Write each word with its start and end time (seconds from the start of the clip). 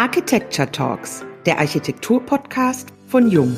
Architecture 0.00 0.72
Talks, 0.72 1.26
der 1.44 1.58
Architektur-Podcast 1.58 2.88
von 3.06 3.30
Jung. 3.30 3.54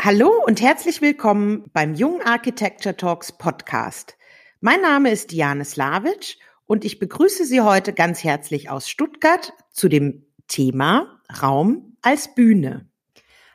Hallo 0.00 0.32
und 0.46 0.62
herzlich 0.62 1.02
willkommen 1.02 1.66
beim 1.74 1.92
Jung 1.92 2.22
Architecture 2.22 2.96
Talks 2.96 3.32
Podcast. 3.32 4.16
Mein 4.62 4.80
Name 4.80 5.10
ist 5.10 5.30
Diane 5.30 5.66
Slavic 5.66 6.38
und 6.64 6.86
ich 6.86 6.98
begrüße 6.98 7.44
Sie 7.44 7.60
heute 7.60 7.92
ganz 7.92 8.24
herzlich 8.24 8.70
aus 8.70 8.88
Stuttgart 8.88 9.52
zu 9.72 9.90
dem 9.90 10.24
Thema 10.48 11.20
Raum 11.42 11.98
als 12.00 12.34
Bühne. 12.34 12.90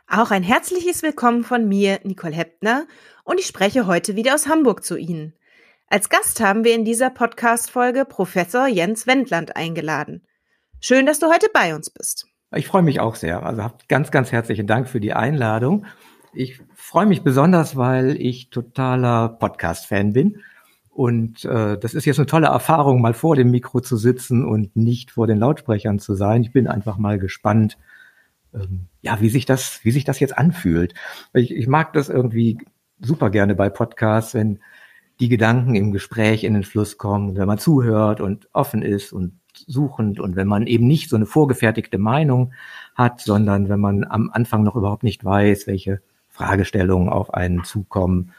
Auch 0.10 0.32
ein 0.32 0.42
herzliches 0.42 1.04
Willkommen 1.04 1.44
von 1.44 1.68
mir, 1.68 2.00
Nicole 2.06 2.34
Heppner, 2.34 2.86
und 3.26 3.42
ich 3.42 3.46
spreche 3.46 3.88
heute 3.88 4.16
wieder 4.16 4.36
aus 4.36 4.48
Hamburg 4.48 4.86
zu 4.86 4.96
Ihnen. 4.96 5.34
Als 5.88 6.08
Gast 6.08 6.40
haben 6.40 6.64
wir 6.64 6.74
in 6.76 6.86
dieser 6.86 7.10
Podcast-Folge 7.10 8.06
Professor 8.06 8.68
Jens 8.68 9.06
Wendland 9.06 9.58
eingeladen. 9.58 10.26
Schön, 10.80 11.06
dass 11.06 11.20
du 11.20 11.28
heute 11.28 11.48
bei 11.54 11.76
uns 11.76 11.90
bist. 11.90 12.26
Ich 12.56 12.68
freue 12.68 12.84
mich 12.84 13.02
auch 13.02 13.16
sehr. 13.16 13.46
Also 13.46 13.70
ganz, 13.90 14.10
ganz 14.10 14.32
herzlichen 14.32 14.66
Dank 14.66 14.88
für 14.88 15.02
die 15.02 15.12
Einladung. 15.12 15.86
Ich 16.34 16.62
freue 16.74 17.06
mich 17.06 17.24
besonders, 17.24 17.76
weil 17.76 18.16
ich 18.16 18.50
totaler 18.50 19.28
Podcast-Fan 19.28 20.14
bin. 20.14 20.42
Und 20.90 21.44
äh, 21.44 21.78
das 21.78 21.94
ist 21.94 22.06
jetzt 22.06 22.18
eine 22.18 22.28
tolle 22.28 22.48
Erfahrung, 22.48 23.02
mal 23.02 23.14
vor 23.14 23.36
dem 23.36 23.52
Mikro 23.52 23.82
zu 23.82 23.98
sitzen 23.98 24.46
und 24.46 24.78
nicht 24.78 25.12
vor 25.12 25.28
den 25.28 25.40
Lautsprechern 25.40 26.00
zu 26.00 26.16
sein. 26.16 26.44
Ich 26.44 26.54
bin 26.54 26.66
einfach 26.66 26.98
mal 26.98 27.20
gespannt, 27.20 27.78
ähm, 28.54 28.88
ja, 29.02 29.20
wie 29.22 29.30
sich 29.30 29.46
das, 29.46 29.80
wie 29.84 29.92
sich 29.92 30.04
das 30.04 30.20
jetzt 30.20 30.38
anfühlt. 30.38 30.94
Ich, 31.34 31.52
ich 31.52 31.68
mag 31.68 31.94
das 31.94 32.10
irgendwie 32.10 32.58
super 33.00 33.30
gerne 33.30 33.56
bei 33.56 33.70
Podcasts, 33.70 34.34
wenn 34.34 34.60
die 35.20 35.30
Gedanken 35.30 35.76
im 35.76 35.92
Gespräch 35.92 36.44
in 36.44 36.54
den 36.54 36.64
Fluss 36.64 36.98
kommen, 36.98 37.36
wenn 37.38 37.48
man 37.48 37.58
zuhört 37.58 38.22
und 38.22 38.48
offen 38.54 38.82
ist 38.82 39.14
und 39.14 39.40
suchend 39.66 40.20
und 40.20 40.36
wenn 40.36 40.48
man 40.48 40.68
eben 40.68 40.86
nicht 40.86 41.10
so 41.10 41.16
eine 41.16 41.26
vorgefertigte 41.26 41.98
Meinung 41.98 42.54
hat, 42.96 43.22
sondern 43.22 43.70
wenn 43.70 43.80
man 43.80 44.04
am 44.04 44.30
Anfang 44.32 44.64
noch 44.64 44.76
überhaupt 44.76 45.04
nicht 45.04 45.26
weiß, 45.26 45.66
welche 45.66 46.02
Fragestellungen 46.30 47.10
auf 47.10 47.34
einen 47.34 47.64
zukommen 47.64 48.34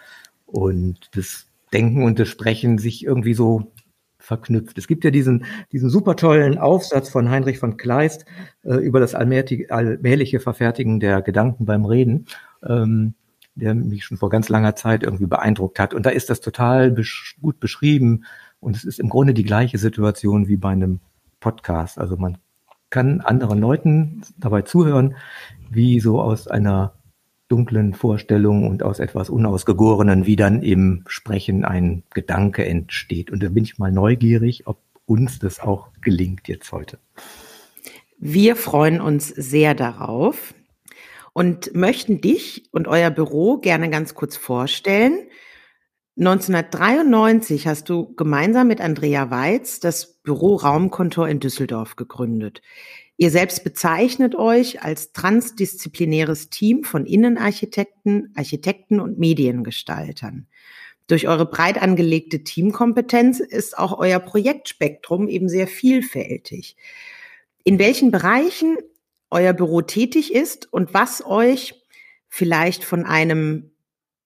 und 0.47 1.11
das 1.17 1.47
Denken 1.72 2.05
und 2.05 2.19
das 2.19 2.28
Sprechen 2.28 2.78
sich 2.78 3.05
irgendwie 3.05 3.34
so 3.34 3.72
verknüpft. 4.29 4.79
Es 4.79 4.87
gibt 4.87 5.05
ja 5.05 5.11
diesen, 5.11 5.45
diesen 5.73 5.91
super 5.91 6.15
tollen 6.15 6.59
Aufsatz 6.59 7.09
von 7.09 7.31
Heinrich 7.31 7.59
von 7.59 7.77
Kleist 7.77 8.27
äh, 8.62 8.75
über 8.75 9.01
das 9.01 9.15
allmähliche 9.15 10.39
Verfertigen 10.39 11.01
der 11.01 11.23
Gedanken 11.23 11.65
beim 11.65 11.84
Reden, 11.84 12.27
ähm, 12.62 13.15
der 13.55 13.75
mich 13.75 14.05
schon 14.05 14.19
vor 14.19 14.29
ganz 14.29 14.49
langer 14.49 14.77
Zeit 14.77 15.03
irgendwie 15.03 15.27
beeindruckt 15.27 15.81
hat. 15.81 15.95
Und 15.95 16.06
da 16.06 16.11
ist 16.11 16.31
das 16.31 16.41
total 16.41 16.93
besch 16.93 17.37
gut 17.41 17.59
beschrieben. 17.59 18.25
Und 18.61 18.77
es 18.77 18.84
ist 18.84 19.01
im 19.01 19.09
Grunde 19.09 19.34
die 19.34 19.45
gleiche 19.45 19.79
Situation 19.79 20.47
wie 20.47 20.56
bei 20.56 20.71
einem 20.71 21.01
Podcast. 21.41 21.99
Also 21.99 22.17
man 22.17 22.39
kann 22.91 23.21
anderen 23.21 23.59
Leuten 23.59 24.23
dabei 24.39 24.62
zuhören, 24.62 25.17
wie 25.71 26.01
so 26.01 26.21
aus 26.21 26.49
einer 26.49 26.97
dunklen 27.48 27.94
Vorstellungen 27.94 28.68
und 28.68 28.82
aus 28.82 28.98
etwas 28.98 29.30
Unausgegorenen, 29.30 30.27
wie 30.27 30.36
dann 30.36 30.62
im 30.62 31.04
Sprechen 31.06 31.64
ein 31.64 32.02
Gedanke 32.14 32.64
entsteht. 32.64 33.30
Und 33.30 33.42
da 33.42 33.48
bin 33.48 33.64
ich 33.64 33.78
mal 33.78 33.91
neugierig, 33.91 34.66
ob 34.66 34.78
uns 35.06 35.38
das 35.38 35.58
auch 35.60 35.88
gelingt 36.02 36.48
jetzt 36.48 36.70
heute. 36.72 36.98
Wir 38.19 38.56
freuen 38.56 39.00
uns 39.00 39.28
sehr 39.28 39.74
darauf 39.74 40.54
und 41.32 41.74
möchten 41.74 42.20
dich 42.20 42.69
und 42.72 42.88
euer 42.88 43.10
Büro 43.10 43.58
gerne 43.58 43.91
ganz 43.91 44.14
kurz 44.14 44.36
vorstellen. 44.36 45.28
1993 46.19 47.69
hast 47.69 47.88
du 47.88 48.12
gemeinsam 48.16 48.66
mit 48.66 48.80
Andrea 48.80 49.30
Weiz 49.30 49.78
das 49.78 50.14
Büro 50.14 50.56
Raumkontor 50.56 51.28
in 51.28 51.38
Düsseldorf 51.38 51.94
gegründet. 51.94 52.60
Ihr 53.21 53.33
selbst 53.33 53.65
bezeichnet 53.65 54.37
euch 54.37 54.83
als 54.83 55.12
transdisziplinäres 55.12 56.51
Team 56.51 56.84
von 56.84 57.05
Innenarchitekten, 57.05 58.33
Architekten 58.37 59.01
und 59.01 59.19
Mediengestaltern. 59.19 60.47
Durch 61.09 61.27
eure 61.27 61.47
breit 61.47 61.83
angelegte 61.83 62.45
Teamkompetenz 62.45 63.41
ist 63.41 63.77
auch 63.77 63.99
euer 63.99 64.21
Projektspektrum 64.21 65.27
eben 65.27 65.49
sehr 65.49 65.67
vielfältig. 65.67 66.77
In 67.65 67.81
welchen 67.81 68.12
Bereichen 68.12 68.77
euer 69.31 69.53
Büro 69.53 69.83
tätig 69.83 70.33
ist 70.33 70.73
und 70.73 70.95
was 70.95 71.27
euch 71.27 71.75
vielleicht 72.29 72.85
von 72.85 73.05
einem, 73.05 73.73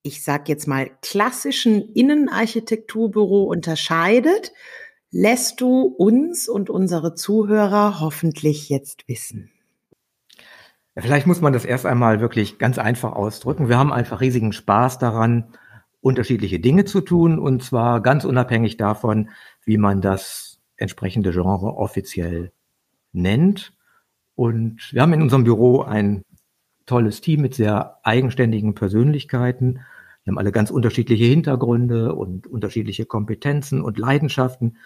ich 0.03 0.23
sag 0.23 0.51
jetzt 0.51 0.69
mal, 0.69 0.91
klassischen 1.01 1.95
Innenarchitekturbüro 1.95 3.45
unterscheidet 3.45 4.53
lässt 5.13 5.61
du 5.61 5.83
uns 5.83 6.49
und 6.49 6.71
unsere 6.71 7.15
Zuhörer 7.15 8.01
hoffentlich 8.01 8.69
jetzt 8.69 9.07
wissen? 9.07 9.51
Vielleicht 10.97 11.27
muss 11.27 11.41
man 11.41 11.53
das 11.53 11.65
erst 11.65 11.87
einmal 11.87 12.21
wirklich 12.21 12.59
ganz 12.59 12.79
einfach 12.79 13.13
ausdrücken. 13.13 13.69
Wir 13.69 13.79
haben 13.79 13.93
einfach 13.93 14.21
riesigen 14.21 14.53
Spaß 14.53 14.99
daran, 14.99 15.55
unterschiedliche 16.01 16.59
Dinge 16.61 16.85
zu 16.85 17.01
tun 17.01 17.39
und 17.39 17.63
zwar 17.63 18.03
ganz 18.03 18.25
unabhängig 18.25 18.77
davon, 18.77 19.31
wie 19.65 19.79
man 19.79 20.01
das 20.01 20.59
entsprechende 20.77 21.31
Genre 21.31 21.77
offiziell 21.77 22.53
nennt. 23.13 23.73
Und 24.35 24.93
wir 24.93 25.03
haben 25.03 25.13
in 25.13 25.23
unserem 25.23 25.45
Büro 25.45 25.83
ein 25.83 26.25
tolles 26.87 27.21
Team 27.21 27.43
mit 27.43 27.55
sehr 27.55 27.99
eigenständigen 28.03 28.75
Persönlichkeiten. 28.75 29.81
Wir 30.25 30.33
haben 30.33 30.39
alle 30.39 30.53
ganz 30.53 30.71
unterschiedliche 30.71 31.25
Hintergründe 31.25 32.15
und 32.15 32.47
unterschiedliche 32.47 33.07
Kompetenzen 33.07 33.83
und 33.83 33.99
Leidenschaften. 33.99 34.77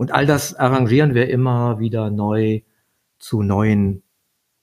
Und 0.00 0.12
all 0.12 0.24
das 0.24 0.54
arrangieren 0.54 1.12
wir 1.12 1.28
immer 1.28 1.78
wieder 1.78 2.08
neu 2.08 2.62
zu 3.18 3.42
neuen 3.42 4.02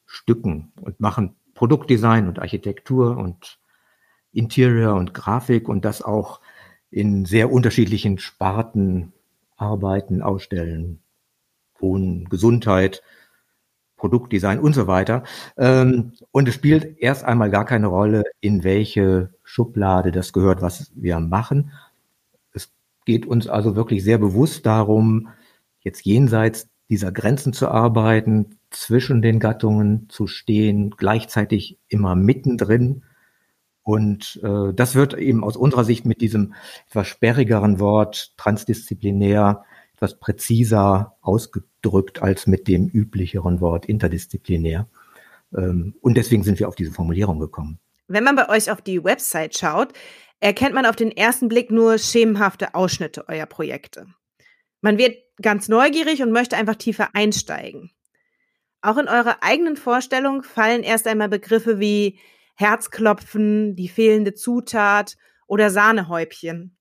Stücken 0.07 0.71
und 0.81 0.99
machen 0.99 1.35
Produktdesign 1.53 2.27
und 2.27 2.39
Architektur 2.39 3.15
und 3.15 3.59
Interior 4.31 4.95
und 4.95 5.13
Grafik 5.13 5.69
und 5.69 5.85
das 5.85 6.01
auch 6.01 6.41
in 6.89 7.25
sehr 7.25 7.51
unterschiedlichen 7.51 8.17
Sparten 8.17 9.13
arbeiten, 9.57 10.23
ausstellen, 10.23 11.03
Wohnen, 11.77 12.27
Gesundheit, 12.29 13.03
Produktdesign 13.95 14.57
und 14.57 14.73
so 14.73 14.87
weiter. 14.87 15.21
Ähm, 15.55 16.13
und 16.31 16.47
es 16.47 16.55
spielt 16.55 16.97
erst 16.97 17.23
einmal 17.23 17.51
gar 17.51 17.65
keine 17.65 17.85
Rolle, 17.85 18.23
in 18.41 18.63
welche 18.63 19.35
Schublade 19.43 20.11
das 20.11 20.33
gehört, 20.33 20.63
was 20.63 20.91
wir 20.95 21.19
machen, 21.19 21.73
geht 23.07 23.25
uns 23.25 23.47
also 23.47 23.77
wirklich 23.77 24.03
sehr 24.03 24.17
bewusst 24.17 24.65
darum, 24.65 25.29
jetzt 25.79 26.05
jenseits 26.05 26.67
dieser 26.89 27.13
Grenzen 27.13 27.53
zu 27.53 27.69
arbeiten, 27.69 28.57
zwischen 28.69 29.21
den 29.21 29.39
Gattungen 29.39 30.09
zu 30.09 30.27
stehen, 30.27 30.91
gleichzeitig 30.91 31.79
immer 31.87 32.15
mittendrin. 32.15 33.03
Und 33.81 34.41
äh, 34.43 34.73
das 34.73 34.93
wird 34.93 35.13
eben 35.13 35.45
aus 35.45 35.55
unserer 35.55 35.85
Sicht 35.85 36.05
mit 36.05 36.19
diesem 36.19 36.53
etwas 36.89 37.07
sperrigeren 37.07 37.79
Wort 37.79 38.33
transdisziplinär 38.35 39.63
etwas 39.93 40.19
präziser 40.19 41.15
ausgedrückt 41.21 42.21
als 42.21 42.45
mit 42.45 42.67
dem 42.67 42.89
üblicheren 42.89 43.61
Wort 43.61 43.85
interdisziplinär. 43.85 44.89
Ähm, 45.55 45.95
und 46.01 46.17
deswegen 46.17 46.43
sind 46.43 46.59
wir 46.59 46.67
auf 46.67 46.75
diese 46.75 46.91
Formulierung 46.91 47.39
gekommen. 47.39 47.79
Wenn 48.07 48.23
man 48.23 48.35
bei 48.35 48.49
euch 48.49 48.71
auf 48.71 48.81
die 48.81 49.03
Website 49.03 49.57
schaut, 49.57 49.93
erkennt 50.39 50.73
man 50.73 50.85
auf 50.85 50.95
den 50.95 51.11
ersten 51.11 51.47
Blick 51.47 51.71
nur 51.71 51.97
schemenhafte 51.97 52.75
Ausschnitte 52.75 53.27
eurer 53.27 53.45
Projekte. 53.45 54.07
Man 54.81 54.97
wird 54.97 55.17
ganz 55.41 55.67
neugierig 55.67 56.21
und 56.21 56.31
möchte 56.31 56.55
einfach 56.55 56.75
tiefer 56.75 57.09
einsteigen. 57.13 57.91
Auch 58.81 58.97
in 58.97 59.07
eurer 59.07 59.37
eigenen 59.41 59.75
Vorstellung 59.75 60.43
fallen 60.43 60.83
erst 60.83 61.07
einmal 61.07 61.29
Begriffe 61.29 61.79
wie 61.79 62.19
Herzklopfen, 62.55 63.75
die 63.75 63.89
fehlende 63.89 64.33
Zutat 64.33 65.17
oder 65.47 65.69
Sahnehäubchen. 65.69 66.77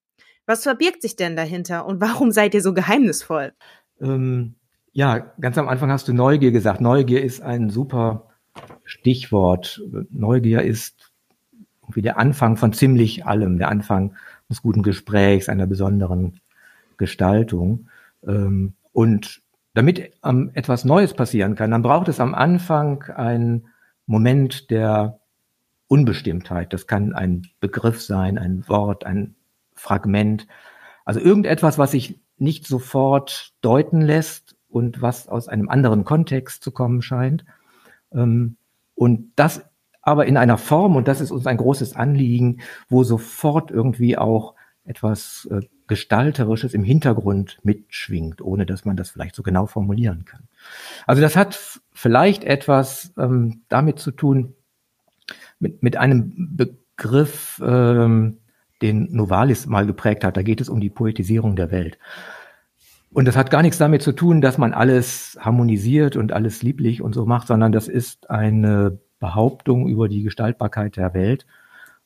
Was 0.47 0.63
verbirgt 0.63 1.03
sich 1.03 1.17
denn 1.17 1.37
dahinter 1.37 1.87
und 1.87 2.01
warum 2.01 2.31
seid 2.31 2.55
ihr 2.55 2.63
so 2.63 2.73
geheimnisvoll? 2.73 3.53
Ähm, 4.01 4.55
ja, 4.93 5.19
ganz 5.41 5.59
am 5.59 5.69
Anfang 5.69 5.91
hast 5.91 6.09
du 6.09 6.13
Neugier 6.13 6.53
gesagt. 6.53 6.81
Neugier 6.81 7.23
ist 7.23 7.43
ein 7.43 7.69
super 7.71 8.29
Stichwort. 8.85 9.83
Neugier 10.11 10.63
ist 10.63 11.06
wie 11.93 12.03
der 12.03 12.19
Anfang 12.19 12.57
von 12.57 12.73
ziemlich 12.73 13.27
allem, 13.27 13.59
der 13.59 13.69
Anfang 13.69 14.15
eines 14.49 14.63
guten 14.63 14.83
Gesprächs, 14.83 15.49
einer 15.49 15.67
besonderen 15.67 16.41
Gestaltung. 16.97 17.89
Ähm, 18.27 18.75
und 18.93 19.43
damit 19.75 20.13
ähm, 20.25 20.51
etwas 20.55 20.85
Neues 20.85 21.15
passieren 21.15 21.55
kann, 21.55 21.71
dann 21.71 21.83
braucht 21.83 22.09
es 22.09 22.21
am 22.21 22.35
Anfang 22.35 23.03
einen 23.15 23.69
Moment 24.07 24.71
der 24.71 25.21
Unbestimmtheit. 25.89 26.73
Das 26.73 26.87
kann 26.87 27.13
ein 27.13 27.47
Begriff 27.61 28.03
sein, 28.03 28.39
ein 28.39 28.67
Wort, 28.69 29.05
ein 29.05 29.37
Fragment. 29.75 30.47
Also 31.05 31.21
irgendetwas, 31.21 31.79
was 31.79 31.93
sich 31.93 32.21
nicht 32.39 32.67
sofort 32.67 33.53
deuten 33.61 34.01
lässt 34.01 34.57
und 34.69 35.03
was 35.03 35.29
aus 35.29 35.49
einem 35.49 35.69
anderen 35.69 36.05
Kontext 36.05 36.63
zu 36.63 36.71
kommen 36.71 37.03
scheint. 37.03 37.45
Ähm, 38.13 38.57
und 38.95 39.33
das 39.37 39.65
aber 40.07 40.27
in 40.27 40.37
einer 40.37 40.57
Form, 40.57 40.95
und 40.95 41.09
das 41.09 41.21
ist 41.21 41.33
uns 41.33 41.47
ein 41.47 41.57
großes 41.57 41.97
Anliegen, 41.97 42.61
wo 42.89 43.03
sofort 43.03 43.73
irgendwie 43.73 44.17
auch 44.17 44.55
etwas 44.85 45.49
äh, 45.51 45.63
Gestalterisches 45.89 46.75
im 46.75 46.85
Hintergrund 46.85 47.59
mitschwingt, 47.65 48.41
ohne 48.41 48.67
dass 48.67 48.85
man 48.85 48.97
das 48.97 49.11
vielleicht 49.11 49.35
so 49.35 49.43
genau 49.43 49.67
formulieren 49.67 50.25
kann. 50.25 50.45
Also 51.09 51.23
das 51.23 51.35
hat 51.35 51.81
vielleicht 51.93 52.45
etwas 52.45 53.13
ähm, 53.19 53.63
damit 53.69 53.99
zu 53.99 54.13
tun, 54.13 54.55
mit, 55.59 55.83
mit 55.83 55.97
einem 55.97 56.57
Begriff, 56.57 57.61
ähm, 57.65 58.39
den 58.83 59.13
Novalis 59.13 59.67
mal 59.67 59.87
geprägt 59.87 60.23
hat. 60.23 60.37
Da 60.37 60.43
geht 60.43 60.61
es 60.61 60.69
um 60.69 60.81
die 60.81 60.91
Poetisierung 60.91 61.57
der 61.57 61.73
Welt. 61.73 61.99
Und 63.13 63.27
das 63.27 63.37
hat 63.37 63.51
gar 63.51 63.63
nichts 63.63 63.79
damit 63.79 64.03
zu 64.03 64.13
tun, 64.13 64.41
dass 64.41 64.57
man 64.57 64.73
alles 64.73 65.37
harmonisiert 65.41 66.15
und 66.15 66.33
alles 66.33 66.63
lieblich 66.63 67.03
und 67.03 67.13
so 67.13 67.27
macht, 67.27 67.49
sondern 67.49 67.73
das 67.73 67.89
ist 67.89 68.31
eine 68.31 69.01
Behauptung 69.19 69.89
über 69.89 70.09
die 70.09 70.23
Gestaltbarkeit 70.23 70.97
der 70.97 71.15
Welt 71.15 71.47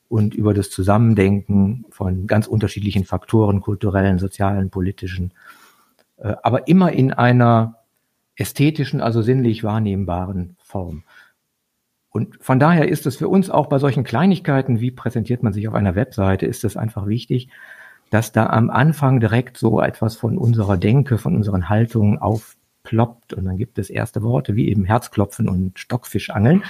und 0.09 0.35
über 0.35 0.55
das 0.55 0.71
Zusammendenken 0.71 1.85
von 1.91 2.27
ganz 2.27 2.47
unterschiedlichen 2.47 3.05
Faktoren, 3.05 3.61
kulturellen, 3.61 4.19
sozialen, 4.19 4.71
politischen, 4.71 5.33
äh, 6.19 6.35
aber 6.43 6.69
immer 6.69 6.93
in 6.93 7.13
einer 7.13 7.77
ästhetischen, 8.37 9.01
also 9.01 9.23
sinnlich 9.23 9.63
wahrnehmbaren 9.63 10.57
Form. 10.59 11.05
Und 12.11 12.43
von 12.43 12.59
daher 12.59 12.89
ist 12.89 13.07
es 13.07 13.17
für 13.17 13.29
uns 13.29 13.51
auch 13.51 13.69
bei 13.69 13.79
solchen 13.79 14.03
Kleinigkeiten, 14.03 14.81
wie 14.81 14.91
präsentiert 14.91 15.43
man 15.43 15.53
sich 15.53 15.69
auf 15.69 15.75
einer 15.75 15.95
Webseite, 15.95 16.47
ist 16.47 16.65
es 16.65 16.77
einfach 16.77 17.07
wichtig, 17.07 17.49
dass 18.11 18.33
da 18.33 18.47
am 18.47 18.71
Anfang 18.71 19.21
direkt 19.21 19.57
so 19.57 19.81
etwas 19.81 20.17
von 20.17 20.37
unserer 20.37 20.77
Denke, 20.77 21.19
von 21.19 21.37
unseren 21.37 21.69
Haltungen 21.69 22.19
aufploppt. 22.91 23.33
Und 23.33 23.45
dann 23.45 23.57
gibt 23.57 23.79
es 23.79 23.91
erste 23.91 24.23
Worte 24.23 24.57
wie 24.57 24.69
eben 24.69 24.85
Herzklopfen 24.85 25.49
und 25.49 25.79
Stockfischangeln. 25.79 26.65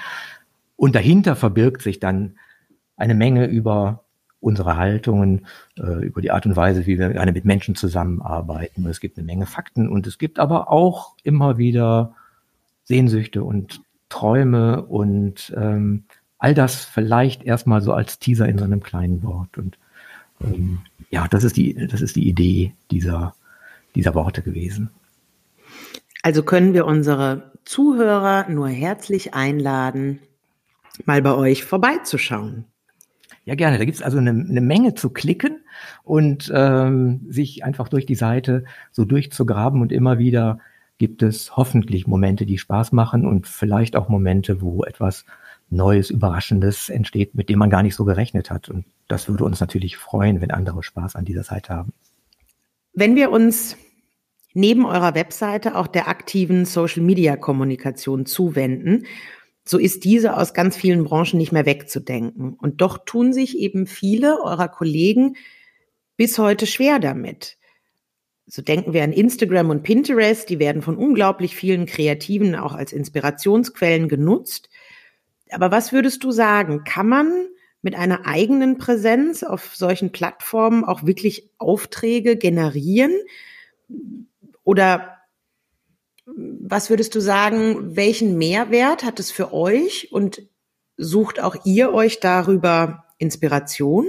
Und 0.77 0.95
dahinter 0.95 1.37
verbirgt 1.37 1.83
sich 1.83 2.01
dann 2.01 2.37
eine 2.97 3.15
Menge 3.15 3.47
über 3.47 4.05
unsere 4.41 4.77
Haltungen, 4.77 5.47
äh, 5.79 6.05
über 6.05 6.23
die 6.23 6.31
Art 6.31 6.47
und 6.47 6.57
Weise, 6.57 6.87
wie 6.87 6.99
wir 6.99 7.11
gerne 7.11 7.33
mit 7.33 7.45
Menschen 7.45 7.75
zusammenarbeiten. 7.75 8.87
Es 8.87 9.01
gibt 9.01 9.19
eine 9.19 9.27
Menge 9.27 9.47
Fakten 9.47 9.89
und 9.89 10.07
es 10.07 10.17
gibt 10.17 10.39
aber 10.39 10.71
auch 10.71 11.15
immer 11.23 11.59
wieder 11.59 12.15
Sehnsüchte 12.85 13.45
und 13.45 13.83
Träume 14.09 14.83
und 14.83 15.53
ähm, 15.57 16.05
all 16.39 16.55
das 16.55 16.85
vielleicht 16.85 17.43
erstmal 17.43 17.83
so 17.83 17.93
als 17.93 18.19
Teaser 18.19 18.49
in 18.49 18.57
so 18.57 18.65
einem 18.65 18.83
kleinen 18.83 19.23
Wort. 19.23 19.59
Und 19.59 19.79
ähm, 20.43 20.81
ja, 21.11 21.29
das 21.29 21.45
ist 21.45 21.59
die, 21.59 21.75
das 21.75 22.01
ist 22.01 22.17
die 22.17 22.27
Idee 22.27 22.73
dieser, 22.91 23.35
dieser 23.95 24.15
Worte 24.15 24.41
gewesen. 24.41 24.91
Also 26.23 26.43
können 26.43 26.75
wir 26.75 26.87
unsere 26.87 27.53
Zuhörer 27.65 28.49
nur 28.49 28.69
herzlich 28.69 29.35
einladen, 29.35 30.21
mal 31.05 31.23
bei 31.23 31.35
euch 31.35 31.65
vorbeizuschauen. 31.65 32.67
Ja, 33.45 33.55
gerne. 33.55 33.79
Da 33.79 33.85
gibt's 33.85 34.03
also 34.03 34.19
eine, 34.19 34.31
eine 34.31 34.61
Menge 34.61 34.95
zu 34.95 35.11
klicken 35.11 35.65
und 36.05 36.53
ähm, 36.55 37.27
sich 37.29 37.65
einfach 37.65 37.89
durch 37.89 38.07
die 38.07 38.15
Seite 38.15 38.65
so 38.91 39.05
durchzugraben 39.05 39.81
und 39.81 39.93
immer 39.93 40.19
wieder 40.19 40.59
gibt 40.99 41.23
es 41.23 41.57
hoffentlich 41.57 42.07
Momente, 42.07 42.45
die 42.45 42.59
Spaß 42.59 42.93
machen 42.93 43.27
und 43.27 43.47
vielleicht 43.47 43.97
auch 43.97 44.11
Momente, 44.11 44.61
wo 44.61 44.85
etwas 44.85 45.25
Neues, 45.71 46.11
Überraschendes 46.11 46.91
entsteht, 46.91 47.35
mit 47.35 47.49
dem 47.49 47.59
man 47.59 47.71
gar 47.71 47.83
nicht 47.83 47.95
so 47.95 48.05
gerechnet 48.05 48.51
hat. 48.51 48.69
Und 48.69 48.85
das 49.09 49.29
würde 49.29 49.45
uns 49.45 49.61
natürlich 49.61 49.97
freuen, 49.97 50.41
wenn 50.41 50.51
andere 50.51 50.83
Spaß 50.83 51.17
an 51.17 51.25
dieser 51.25 51.45
Seite 51.45 51.75
haben. 51.75 51.93
Wenn 52.93 53.15
wir 53.15 53.31
uns 53.31 53.77
neben 54.55 54.85
eurer 54.85 55.15
Webseite 55.15 55.77
auch 55.77 55.87
der 55.87 56.09
aktiven 56.09 56.65
Social-Media-Kommunikation 56.65 58.27
zuwenden, 58.27 59.07
so 59.65 59.79
ist 59.79 60.05
diese 60.05 60.37
aus 60.37 60.55
ganz 60.55 60.77
vielen 60.77 61.05
Branchen 61.05 61.39
nicht 61.39 61.53
mehr 61.53 61.67
wegzudenken. 61.67 62.55
Und 62.55 62.81
doch 62.81 62.99
tun 63.05 63.33
sich 63.33 63.59
eben 63.59 63.87
viele 63.87 64.43
eurer 64.43 64.69
Kollegen 64.69 65.37
bis 66.17 66.39
heute 66.39 66.67
schwer 66.67 66.99
damit. 66.99 67.57
So 68.47 68.63
denken 68.63 68.93
wir 68.93 69.05
an 69.05 69.13
Instagram 69.13 69.71
und 69.71 69.85
Pinterest, 69.85 70.49
die 70.49 70.59
werden 70.59 70.83
von 70.83 70.97
unglaublich 70.97 71.55
vielen 71.55 71.87
Kreativen 71.87 72.57
auch 72.57 72.75
als 72.75 72.93
Inspirationsquellen 72.93 74.09
genutzt. 74.09 74.69
Aber 75.51 75.71
was 75.71 75.93
würdest 75.93 76.25
du 76.25 76.33
sagen? 76.33 76.83
Kann 76.85 77.09
man 77.09 77.47
mit 77.81 77.95
einer 77.95 78.27
eigenen 78.27 78.77
Präsenz 78.77 79.45
auf 79.45 79.77
solchen 79.77 80.11
Plattformen 80.11 80.85
auch 80.85 81.07
wirklich 81.07 81.49
Aufträge 81.59 82.37
generieren? 82.37 83.13
Oder 84.65 85.17
was 86.27 86.91
würdest 86.91 87.15
du 87.15 87.21
sagen, 87.21 87.97
welchen 87.97 88.39
Mehrwert 88.39 89.05
hat 89.05 89.19
es 89.19 89.31
für 89.31 89.53
euch 89.53 90.09
und 90.13 90.43
sucht 90.97 91.41
auch 91.41 91.57
ihr 91.65 91.93
euch 91.93 92.21
darüber 92.21 93.05
Inspiration? 93.19 94.07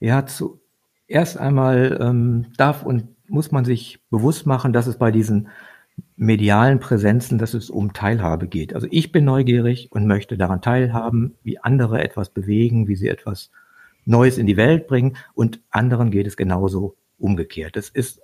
Ja, 0.00 0.24
zuerst 0.26 1.36
einmal 1.36 1.98
ähm, 2.00 2.52
darf 2.56 2.84
und 2.84 3.08
muss 3.28 3.50
man 3.50 3.64
sich 3.64 4.00
bewusst 4.10 4.46
machen, 4.46 4.72
dass 4.72 4.86
es 4.86 4.98
bei 4.98 5.10
diesen 5.10 5.48
medialen 6.16 6.78
Präsenzen, 6.78 7.38
dass 7.38 7.54
es 7.54 7.70
um 7.70 7.92
Teilhabe 7.92 8.48
geht. 8.48 8.74
Also 8.74 8.86
ich 8.90 9.12
bin 9.12 9.24
neugierig 9.24 9.88
und 9.90 10.06
möchte 10.06 10.36
daran 10.36 10.62
teilhaben, 10.62 11.36
wie 11.42 11.58
andere 11.58 12.02
etwas 12.02 12.30
bewegen, 12.30 12.88
wie 12.88 12.96
sie 12.96 13.08
etwas 13.08 13.50
Neues 14.04 14.38
in 14.38 14.46
die 14.46 14.56
Welt 14.56 14.86
bringen 14.86 15.16
und 15.34 15.60
anderen 15.70 16.10
geht 16.10 16.26
es 16.26 16.36
genauso 16.36 16.96
umgekehrt. 17.18 17.76
Es 17.76 17.88
ist 17.88 18.22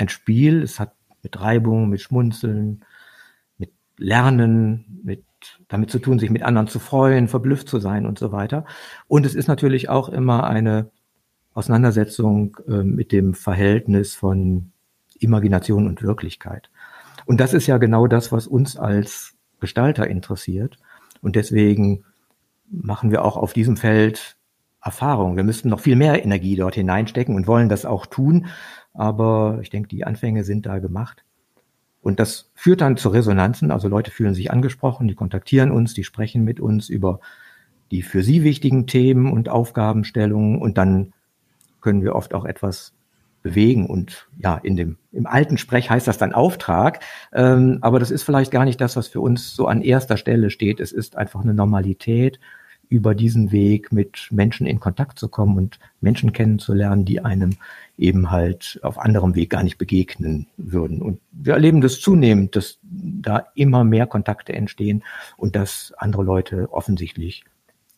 ein 0.00 0.08
Spiel, 0.08 0.62
es 0.62 0.80
hat 0.80 0.94
mit 1.22 1.38
Reibung, 1.38 1.90
mit 1.90 2.00
Schmunzeln, 2.00 2.84
mit 3.58 3.72
Lernen, 3.98 5.00
mit 5.04 5.24
damit 5.68 5.90
zu 5.90 5.98
tun, 5.98 6.18
sich 6.18 6.30
mit 6.30 6.42
anderen 6.42 6.68
zu 6.68 6.78
freuen, 6.78 7.28
verblüfft 7.28 7.68
zu 7.68 7.78
sein 7.78 8.06
und 8.06 8.18
so 8.18 8.32
weiter. 8.32 8.64
Und 9.08 9.26
es 9.26 9.34
ist 9.34 9.46
natürlich 9.46 9.88
auch 9.88 10.08
immer 10.08 10.44
eine 10.44 10.90
Auseinandersetzung 11.52 12.56
äh, 12.66 12.82
mit 12.82 13.12
dem 13.12 13.34
Verhältnis 13.34 14.14
von 14.14 14.72
Imagination 15.18 15.86
und 15.86 16.02
Wirklichkeit. 16.02 16.70
Und 17.26 17.40
das 17.40 17.52
ist 17.52 17.66
ja 17.66 17.78
genau 17.78 18.06
das, 18.06 18.32
was 18.32 18.46
uns 18.46 18.76
als 18.76 19.34
Gestalter 19.60 20.06
interessiert. 20.06 20.78
Und 21.20 21.36
deswegen 21.36 22.04
machen 22.70 23.10
wir 23.10 23.24
auch 23.24 23.36
auf 23.36 23.52
diesem 23.52 23.76
Feld 23.76 24.36
Erfahrung. 24.82 25.36
Wir 25.36 25.44
müssten 25.44 25.68
noch 25.68 25.80
viel 25.80 25.96
mehr 25.96 26.24
Energie 26.24 26.56
dort 26.56 26.74
hineinstecken 26.74 27.34
und 27.34 27.46
wollen 27.46 27.68
das 27.68 27.84
auch 27.84 28.06
tun. 28.06 28.46
Aber 28.94 29.58
ich 29.62 29.70
denke, 29.70 29.88
die 29.88 30.04
Anfänge 30.04 30.44
sind 30.44 30.66
da 30.66 30.78
gemacht. 30.78 31.24
Und 32.02 32.18
das 32.18 32.50
führt 32.54 32.80
dann 32.80 32.96
zu 32.96 33.10
Resonanzen. 33.10 33.70
Also 33.70 33.88
Leute 33.88 34.10
fühlen 34.10 34.34
sich 34.34 34.50
angesprochen, 34.50 35.06
die 35.06 35.14
kontaktieren 35.14 35.70
uns, 35.70 35.92
die 35.92 36.04
sprechen 36.04 36.44
mit 36.44 36.60
uns 36.60 36.88
über 36.88 37.20
die 37.90 38.02
für 38.02 38.22
sie 38.22 38.42
wichtigen 38.42 38.86
Themen 38.86 39.30
und 39.30 39.48
Aufgabenstellungen. 39.48 40.60
Und 40.60 40.78
dann 40.78 41.12
können 41.80 42.02
wir 42.02 42.14
oft 42.14 42.34
auch 42.34 42.44
etwas 42.44 42.94
bewegen. 43.42 43.86
Und 43.86 44.28
ja, 44.38 44.58
in 44.62 44.76
dem, 44.76 44.96
im 45.12 45.26
alten 45.26 45.58
Sprech 45.58 45.90
heißt 45.90 46.06
das 46.06 46.18
dann 46.18 46.32
Auftrag. 46.32 47.00
Ähm, 47.32 47.78
aber 47.80 47.98
das 47.98 48.10
ist 48.10 48.22
vielleicht 48.22 48.50
gar 48.50 48.64
nicht 48.64 48.80
das, 48.80 48.96
was 48.96 49.08
für 49.08 49.20
uns 49.20 49.54
so 49.54 49.66
an 49.66 49.82
erster 49.82 50.16
Stelle 50.16 50.50
steht. 50.50 50.80
Es 50.80 50.92
ist 50.92 51.16
einfach 51.16 51.42
eine 51.42 51.54
Normalität, 51.54 52.38
über 52.90 53.14
diesen 53.14 53.52
Weg 53.52 53.92
mit 53.92 54.28
Menschen 54.30 54.66
in 54.66 54.80
Kontakt 54.80 55.18
zu 55.18 55.28
kommen 55.28 55.56
und 55.56 55.78
Menschen 56.00 56.32
kennenzulernen, 56.32 57.04
die 57.06 57.24
einem 57.24 57.56
eben 57.96 58.30
halt 58.30 58.80
auf 58.82 58.98
anderem 58.98 59.34
Weg 59.36 59.50
gar 59.50 59.62
nicht 59.62 59.78
begegnen 59.78 60.48
würden. 60.56 61.00
Und 61.00 61.20
wir 61.30 61.54
erleben 61.54 61.80
das 61.80 62.00
zunehmend, 62.00 62.56
dass 62.56 62.78
da 62.82 63.46
immer 63.54 63.84
mehr 63.84 64.06
Kontakte 64.06 64.52
entstehen 64.52 65.04
und 65.36 65.54
dass 65.54 65.94
andere 65.96 66.24
Leute 66.24 66.72
offensichtlich 66.72 67.44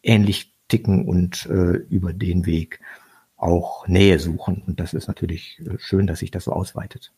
ähnlich 0.02 0.52
ticken 0.68 1.08
und 1.08 1.46
äh, 1.46 1.78
über 1.88 2.12
den 2.12 2.44
Weg 2.44 2.80
auch 3.36 3.88
Nähe 3.88 4.18
suchen. 4.18 4.62
Und 4.66 4.78
das 4.78 4.92
ist 4.92 5.08
natürlich 5.08 5.58
äh, 5.60 5.78
schön, 5.78 6.06
dass 6.06 6.18
sich 6.18 6.30
das 6.30 6.44
so 6.44 6.52
ausweitet. 6.52 7.12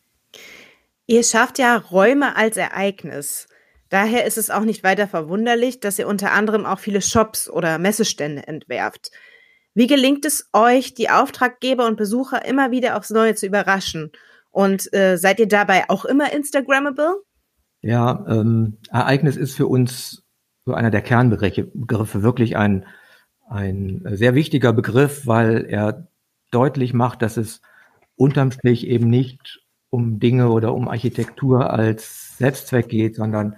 Ihr 1.07 1.25
schafft 1.25 1.59
ja 1.59 1.77
Räume 1.77 2.37
als 2.37 2.57
Ereignis. 2.57 3.49
Daher 3.95 4.27
ist 4.27 4.39
es 4.39 4.51
auch 4.51 4.65
nicht 4.65 4.83
weiter 4.83 5.07
verwunderlich, 5.07 5.79
dass 5.79 6.01
ihr 6.01 6.09
unter 6.09 6.33
anderem 6.33 6.67
auch 6.67 6.81
viele 6.81 7.01
Shops 7.01 7.49
oder 7.49 7.79
Messestände 7.79 8.45
entwerft. 8.49 9.13
Wie 9.73 9.87
gelingt 9.87 10.25
es 10.25 10.51
euch, 10.53 10.95
die 10.95 11.11
Auftraggeber 11.11 11.87
und 11.87 11.97
Besucher 11.97 12.45
immer 12.45 12.73
wieder 12.73 12.97
aufs 12.97 13.11
Neue 13.11 13.37
zu 13.37 13.47
überraschen? 13.47 14.11
Und 14.51 14.93
äh, 14.93 15.17
seid 15.17 15.39
ihr 15.39 15.47
dabei 15.47 15.89
auch 15.91 16.05
immer 16.05 16.33
Instagrammable? 16.33 17.23
Ja, 17.83 18.27
ähm, 18.29 18.79
Ereignis 18.91 19.37
ist 19.37 19.55
für 19.55 19.69
uns 19.69 20.25
so 20.65 20.75
einer 20.75 20.91
der 20.91 21.03
Kernbegriffe, 21.03 22.23
wirklich 22.25 22.57
ein, 22.57 22.87
ein 23.49 24.03
sehr 24.11 24.35
wichtiger 24.35 24.73
Begriff, 24.73 25.25
weil 25.29 25.67
er 25.69 26.09
deutlich 26.51 26.95
macht, 26.95 27.23
dass 27.23 27.37
es 27.37 27.63
unterm 28.17 28.51
Strich 28.51 28.89
eben 28.89 29.09
nicht 29.09 29.64
um 29.95 30.19
Dinge 30.19 30.51
oder 30.51 30.75
um 30.75 30.89
Architektur 30.89 31.71
als 31.71 32.37
Selbstzweck 32.37 32.89
geht, 32.89 33.15
sondern 33.15 33.55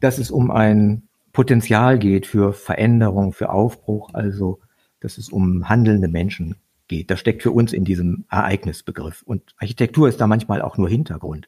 dass 0.00 0.18
es 0.18 0.30
um 0.30 0.50
ein 0.50 1.02
Potenzial 1.32 1.98
geht 1.98 2.26
für 2.26 2.54
Veränderung, 2.54 3.34
für 3.34 3.50
Aufbruch, 3.50 4.10
also 4.14 4.60
dass 5.00 5.18
es 5.18 5.28
um 5.28 5.68
handelnde 5.68 6.08
Menschen 6.08 6.56
geht. 6.88 7.10
Das 7.10 7.20
steckt 7.20 7.42
für 7.42 7.50
uns 7.50 7.74
in 7.74 7.84
diesem 7.84 8.24
Ereignisbegriff. 8.30 9.22
Und 9.22 9.54
Architektur 9.58 10.08
ist 10.08 10.20
da 10.20 10.26
manchmal 10.26 10.62
auch 10.62 10.78
nur 10.78 10.88
Hintergrund. 10.88 11.46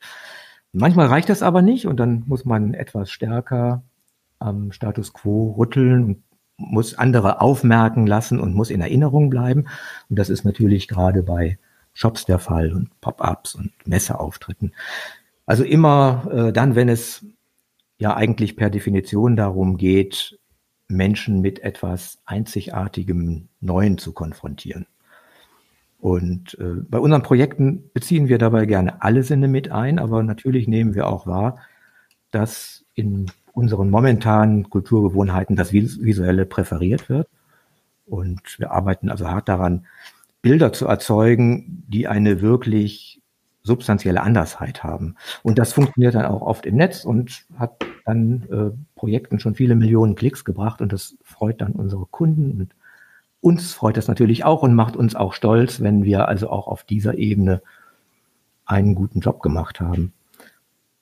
Manchmal 0.73 1.07
reicht 1.07 1.31
das 1.31 1.43
aber 1.43 1.63
nicht 1.63 1.87
und 1.87 1.99
dann 1.99 2.25
muss 2.27 2.45
man 2.45 2.75
etwas 2.75 3.11
stärker 3.11 3.83
am 4.39 4.73
Status 4.73 5.15
quo 5.15 5.55
rütteln 5.59 6.05
und 6.05 6.23
muss 6.59 6.95
andere 6.95 7.41
aufmerken 7.41 8.07
lassen 8.07 8.41
und 8.41 8.55
muss 8.55 8.69
in 8.69 8.83
Erinnerung 8.83 9.31
bleiben. 9.31 9.65
Und 10.11 10.19
das 10.19 10.29
ist 10.29 10.45
natürlich 10.45 10.87
gerade 10.87 11.23
bei 11.23 11.59
Shops 11.99 12.25
der 12.27 12.39
Fall 12.39 12.73
und 12.73 13.01
Pop-ups 13.01 13.57
und 13.57 13.73
Messeauftritten. 13.85 14.73
Also 15.47 15.65
immer 15.65 16.29
äh, 16.31 16.53
dann, 16.53 16.77
wenn 16.77 16.89
es 16.89 17.27
ja 17.99 18.15
eigentlich 18.15 18.55
per 18.55 18.71
Definition 18.71 19.35
darum 19.35 19.77
geht, 19.79 20.39
Menschen 20.87 21.41
mit 21.41 21.59
etwas 21.59 22.19
Einzigartigem 22.25 23.49
Neuen 23.61 23.99
zu 23.99 24.13
konfrontieren. 24.13 24.87
Und 25.99 26.57
äh, 26.61 26.83
bei 26.89 27.01
unseren 27.01 27.25
Projekten 27.25 27.91
beziehen 27.93 28.29
wir 28.29 28.39
dabei 28.39 28.67
gerne 28.67 29.03
alle 29.03 29.25
Sinne 29.25 29.49
mit 29.49 29.73
ein, 29.73 29.99
aber 29.99 30.23
natürlich 30.23 30.69
nehmen 30.69 30.95
wir 30.95 31.09
auch 31.09 31.27
wahr, 31.27 31.59
dass 32.31 32.85
in 32.95 33.27
unseren 33.55 33.91
momentanen 33.91 34.71
Kulturgewohnheiten 34.71 35.57
das 35.57 35.73
Visuelle 35.73 36.47
präferiert 36.47 37.09
wird. 37.09 37.27
Und 38.07 38.61
wir 38.61 38.71
arbeiten 38.71 39.11
also 39.11 39.29
hart 39.29 39.49
daran, 39.49 39.85
Bilder 40.43 40.73
zu 40.73 40.87
erzeugen, 40.87 41.85
die 41.89 42.09
eine 42.09 42.41
wirklich 42.41 43.21
substanzielle 43.63 44.23
Andersheit 44.23 44.83
haben. 44.83 45.15
Und 45.43 45.59
das 45.59 45.73
funktioniert 45.73 46.15
dann 46.15 46.25
auch 46.25 46.43
oft 46.43 46.67
im 46.67 46.77
Netz 46.77 47.05
und 47.05 47.45
hat 47.59 47.85
dann 48.05 48.45
äh, 48.51 48.77
Projekten 48.95 49.39
schon 49.41 49.55
viele 49.55 49.75
Millionen 49.75 50.15
Klicks 50.15 50.45
gebracht 50.45 50.81
und 50.81 50.93
das 50.93 51.17
freut 51.23 51.61
dann 51.61 51.73
unsere 51.73 52.07
Kunden 52.07 52.53
und 52.53 52.75
uns 53.41 53.73
freut 53.73 53.97
das 53.97 54.09
natürlich 54.09 54.45
auch 54.45 54.63
und 54.63 54.75
macht 54.75 54.97
uns 54.97 55.15
auch 55.15 55.33
stolz, 55.33 55.81
wenn 55.81 56.03
wir 56.05 56.27
also 56.27 56.51
auch 56.51 56.67
auf 56.67 56.83
dieser 56.83 57.19
Ebene 57.19 57.63
einen 58.65 58.95
guten 58.95 59.21
Job 59.21 59.43
gemacht 59.43 59.81
haben. 59.81 60.13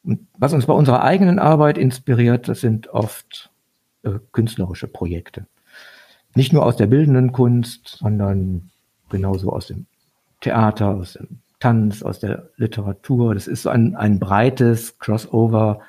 Und 0.05 0.27
was 0.37 0.53
uns 0.53 0.67
bei 0.67 0.75
unserer 0.75 1.03
eigenen 1.03 1.39
Arbeit 1.39 1.79
inspiriert, 1.79 2.49
das 2.49 2.61
sind 2.61 2.89
oft 2.89 3.51
äh, 4.03 4.19
künstlerische 4.33 4.87
Projekte. 4.87 5.47
Nicht 6.35 6.53
nur 6.53 6.65
aus 6.65 6.77
der 6.77 6.87
bildenden 6.87 7.33
Kunst, 7.33 7.97
sondern 7.99 8.71
genauso 9.11 9.53
aus 9.53 9.69
dem 9.69 9.87
Theater, 10.41 10.95
aus 10.95 11.15
dem 11.15 11.41
Tanz, 11.61 12.03
aus 12.03 12.21
der 12.21 12.51
Literatur. 12.57 13.35
Das 13.35 13.47
ist 13.47 13.63
so 13.63 13.71
ein, 13.71 13.97
ein 13.97 14.19
breites 14.19 14.99
Crossover 14.99 15.81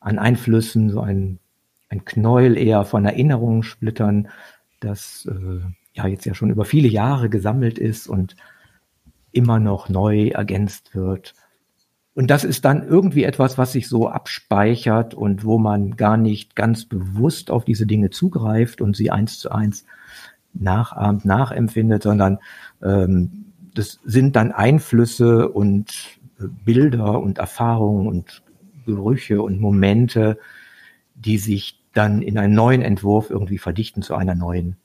an 0.00 0.18
Einflüssen, 0.18 0.90
so 0.90 1.00
ein, 1.00 1.38
ein 1.88 2.04
Knäuel 2.04 2.56
eher 2.56 2.84
von 2.84 3.04
Erinnerungen 3.04 3.62
splittern, 3.62 4.28
das 4.80 5.28
äh, 5.30 5.60
ja 5.94 6.06
jetzt 6.06 6.26
ja 6.26 6.34
schon 6.34 6.50
über 6.50 6.64
viele 6.64 6.88
Jahre 6.88 7.28
gesammelt 7.28 7.78
ist 7.78 8.08
und 8.08 8.36
immer 9.32 9.58
noch 9.58 9.88
neu 9.88 10.28
ergänzt 10.28 10.94
wird. 10.94 11.34
Und 12.14 12.30
das 12.30 12.44
ist 12.44 12.64
dann 12.64 12.86
irgendwie 12.86 13.24
etwas, 13.24 13.58
was 13.58 13.72
sich 13.72 13.88
so 13.88 14.08
abspeichert 14.08 15.14
und 15.14 15.44
wo 15.44 15.58
man 15.58 15.96
gar 15.96 16.16
nicht 16.16 16.54
ganz 16.54 16.84
bewusst 16.84 17.50
auf 17.50 17.64
diese 17.64 17.86
Dinge 17.86 18.10
zugreift 18.10 18.80
und 18.80 18.94
sie 18.94 19.10
eins 19.10 19.40
zu 19.40 19.50
eins 19.50 19.84
nachahmt, 20.54 21.24
nachempfindet, 21.24 22.02
sondern 22.02 22.38
ähm, 22.82 23.46
das 23.74 24.00
sind 24.04 24.36
dann 24.36 24.52
Einflüsse 24.52 25.48
und 25.48 26.18
äh, 26.38 26.44
Bilder 26.64 27.20
und 27.20 27.38
Erfahrungen 27.38 28.06
und 28.06 28.42
Gerüche 28.86 29.42
und 29.42 29.60
Momente, 29.60 30.38
die 31.14 31.38
sich 31.38 31.80
dann 31.92 32.22
in 32.22 32.38
einen 32.38 32.54
neuen 32.54 32.82
Entwurf 32.82 33.30
irgendwie 33.30 33.58
verdichten 33.58 34.02
zu 34.02 34.14
einer 34.14 34.34
neuen 34.34 34.76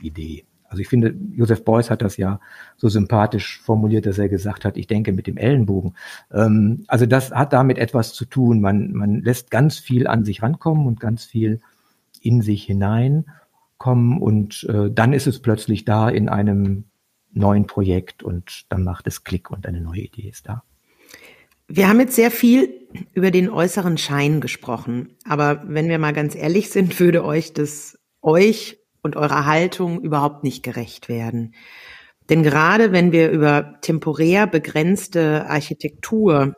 Idee. 0.00 0.44
Also 0.70 0.82
ich 0.82 0.88
finde, 0.88 1.14
Joseph 1.34 1.64
Beuys 1.64 1.90
hat 1.90 2.00
das 2.00 2.16
ja 2.16 2.38
so 2.76 2.88
sympathisch 2.88 3.60
formuliert, 3.60 4.06
dass 4.06 4.18
er 4.18 4.28
gesagt 4.28 4.64
hat, 4.64 4.76
ich 4.76 4.86
denke 4.86 5.12
mit 5.12 5.26
dem 5.26 5.36
Ellenbogen. 5.36 5.96
Ähm, 6.32 6.84
also 6.86 7.06
das 7.06 7.32
hat 7.32 7.52
damit 7.52 7.76
etwas 7.76 8.12
zu 8.14 8.24
tun. 8.24 8.60
Man, 8.60 8.92
man 8.92 9.20
lässt 9.20 9.50
ganz 9.50 9.78
viel 9.78 10.06
an 10.06 10.24
sich 10.24 10.42
rankommen 10.42 10.86
und 10.86 11.00
ganz 11.00 11.24
viel 11.24 11.60
in 12.22 12.40
sich 12.40 12.66
hineinkommen 13.80 14.18
und 14.18 14.64
äh, 14.64 14.90
dann 14.90 15.12
ist 15.12 15.26
es 15.26 15.40
plötzlich 15.40 15.84
da 15.84 16.08
in 16.08 16.28
einem 16.28 16.84
neuen 17.32 17.66
Projekt 17.66 18.22
und 18.22 18.64
dann 18.68 18.84
macht 18.84 19.06
es 19.06 19.24
Klick 19.24 19.50
und 19.50 19.66
eine 19.66 19.80
neue 19.80 20.00
Idee 20.00 20.28
ist 20.28 20.48
da. 20.48 20.62
Wir 21.68 21.88
haben 21.88 22.00
jetzt 22.00 22.16
sehr 22.16 22.32
viel 22.32 22.88
über 23.14 23.30
den 23.30 23.48
äußeren 23.48 23.96
Schein 23.96 24.40
gesprochen, 24.40 25.16
aber 25.24 25.62
wenn 25.66 25.88
wir 25.88 26.00
mal 26.00 26.12
ganz 26.12 26.34
ehrlich 26.34 26.70
sind, 26.70 26.98
würde 26.98 27.24
euch 27.24 27.52
das 27.52 27.98
euch 28.22 28.78
und 29.02 29.16
eurer 29.16 29.46
Haltung 29.46 30.00
überhaupt 30.02 30.42
nicht 30.42 30.64
gerecht 30.64 31.08
werden. 31.08 31.54
Denn 32.28 32.42
gerade 32.42 32.92
wenn 32.92 33.12
wir 33.12 33.30
über 33.30 33.78
temporär 33.80 34.46
begrenzte 34.46 35.48
Architektur 35.48 36.54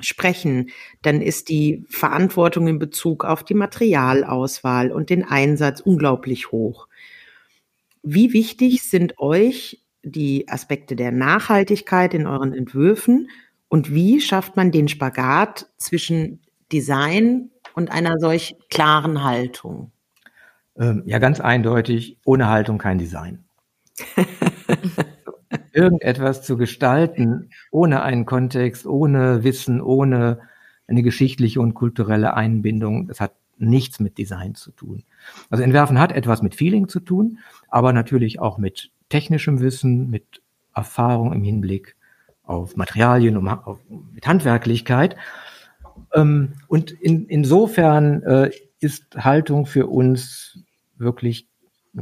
sprechen, 0.00 0.70
dann 1.02 1.20
ist 1.20 1.48
die 1.48 1.84
Verantwortung 1.88 2.68
in 2.68 2.78
Bezug 2.78 3.24
auf 3.24 3.44
die 3.44 3.54
Materialauswahl 3.54 4.92
und 4.92 5.10
den 5.10 5.24
Einsatz 5.24 5.80
unglaublich 5.80 6.52
hoch. 6.52 6.88
Wie 8.02 8.32
wichtig 8.32 8.82
sind 8.82 9.18
euch 9.18 9.82
die 10.02 10.48
Aspekte 10.48 10.96
der 10.96 11.12
Nachhaltigkeit 11.12 12.14
in 12.14 12.26
euren 12.26 12.54
Entwürfen 12.54 13.28
und 13.68 13.92
wie 13.92 14.20
schafft 14.20 14.56
man 14.56 14.70
den 14.70 14.88
Spagat 14.88 15.68
zwischen 15.76 16.40
Design 16.72 17.50
und 17.74 17.90
einer 17.90 18.18
solch 18.18 18.56
klaren 18.70 19.24
Haltung? 19.24 19.92
Ähm, 20.78 21.02
ja, 21.06 21.18
ganz 21.18 21.40
eindeutig, 21.40 22.18
ohne 22.24 22.48
Haltung 22.48 22.78
kein 22.78 22.98
Design. 22.98 23.44
Irgendetwas 25.78 26.42
zu 26.42 26.56
gestalten, 26.56 27.50
ohne 27.70 28.02
einen 28.02 28.26
Kontext, 28.26 28.84
ohne 28.84 29.44
Wissen, 29.44 29.80
ohne 29.80 30.40
eine 30.88 31.02
geschichtliche 31.02 31.60
und 31.60 31.74
kulturelle 31.74 32.34
Einbindung, 32.34 33.06
das 33.06 33.20
hat 33.20 33.32
nichts 33.58 34.00
mit 34.00 34.18
Design 34.18 34.56
zu 34.56 34.72
tun. 34.72 35.04
Also 35.50 35.62
Entwerfen 35.62 36.00
hat 36.00 36.10
etwas 36.10 36.42
mit 36.42 36.56
Feeling 36.56 36.88
zu 36.88 36.98
tun, 36.98 37.38
aber 37.68 37.92
natürlich 37.92 38.40
auch 38.40 38.58
mit 38.58 38.90
technischem 39.08 39.60
Wissen, 39.60 40.10
mit 40.10 40.42
Erfahrung 40.74 41.32
im 41.32 41.44
Hinblick 41.44 41.94
auf 42.42 42.76
Materialien 42.76 43.36
und 43.36 43.48
auf, 43.48 43.78
mit 44.12 44.26
Handwerklichkeit. 44.26 45.16
Ähm, 46.12 46.54
und 46.66 46.90
in, 46.90 47.26
insofern 47.26 48.22
äh, 48.22 48.50
ist 48.80 49.16
Haltung 49.16 49.66
für 49.66 49.86
uns 49.86 50.58
wirklich 50.96 51.47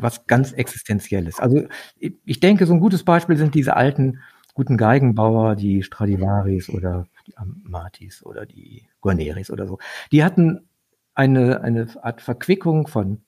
was 0.02 0.26
ganz 0.26 0.52
Existenzielles. 0.52 1.40
Also 1.40 1.66
ich 1.98 2.40
denke, 2.40 2.66
so 2.66 2.74
ein 2.74 2.80
gutes 2.80 3.04
Beispiel 3.04 3.36
sind 3.36 3.54
diese 3.54 3.76
alten 3.76 4.20
guten 4.54 4.78
Geigenbauer, 4.78 5.54
die 5.54 5.82
Stradivaris 5.82 6.70
oder 6.70 7.06
die 7.26 7.36
Amatis 7.36 8.24
oder 8.24 8.46
die 8.46 8.86
Guarneris 9.02 9.50
oder 9.50 9.66
so. 9.66 9.78
Die 10.12 10.24
hatten 10.24 10.68
eine, 11.14 11.60
eine 11.60 11.86
Art 12.02 12.22
Verquickung 12.22 12.86
von 12.86 13.20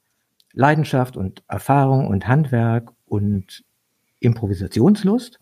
Leidenschaft 0.53 1.17
und 1.17 1.43
Erfahrung 1.47 2.09
und 2.09 2.27
Handwerk 2.27 2.93
und 3.05 3.63
Improvisationslust. 4.21 5.39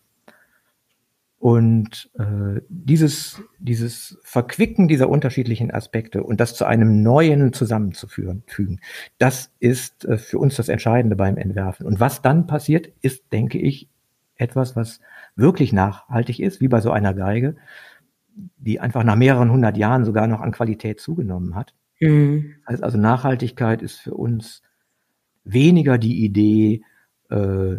Und 1.47 2.11
äh, 2.19 2.61
dieses, 2.69 3.41
dieses 3.61 4.19
Verquicken 4.25 4.89
dieser 4.89 5.09
unterschiedlichen 5.09 5.71
Aspekte 5.71 6.25
und 6.25 6.41
das 6.41 6.57
zu 6.57 6.65
einem 6.65 7.05
neuen 7.05 7.53
zusammenzuführen, 7.53 8.43
fügen, 8.49 8.81
das 9.19 9.53
ist 9.61 10.05
äh, 10.07 10.19
für 10.19 10.41
uns 10.41 10.57
das 10.57 10.69
Entscheidende 10.69 11.15
beim 11.15 11.37
Entwerfen. 11.37 11.87
Und 11.87 12.01
was 12.01 12.21
dann 12.21 12.49
passiert, 12.49 12.89
ist, 13.01 13.33
denke 13.33 13.59
ich, 13.59 13.89
etwas, 14.35 14.75
was 14.75 14.99
wirklich 15.37 15.73
nachhaltig 15.73 16.41
ist, 16.41 16.61
wie 16.61 16.67
bei 16.67 16.81
so 16.81 16.91
einer 16.91 17.15
Geige, 17.15 17.55
die 18.57 18.81
einfach 18.81 19.05
nach 19.05 19.15
mehreren 19.15 19.53
hundert 19.53 19.77
Jahren 19.77 20.05
sogar 20.05 20.27
noch 20.27 20.41
an 20.41 20.51
Qualität 20.51 20.99
zugenommen 20.99 21.55
hat. 21.55 21.75
Mhm. 22.01 22.57
Also 22.65 22.99
Nachhaltigkeit 22.99 23.83
ist 23.83 24.01
für 24.01 24.15
uns 24.15 24.63
weniger 25.45 25.97
die 25.97 26.25
Idee, 26.25 26.83
äh, 27.31 27.77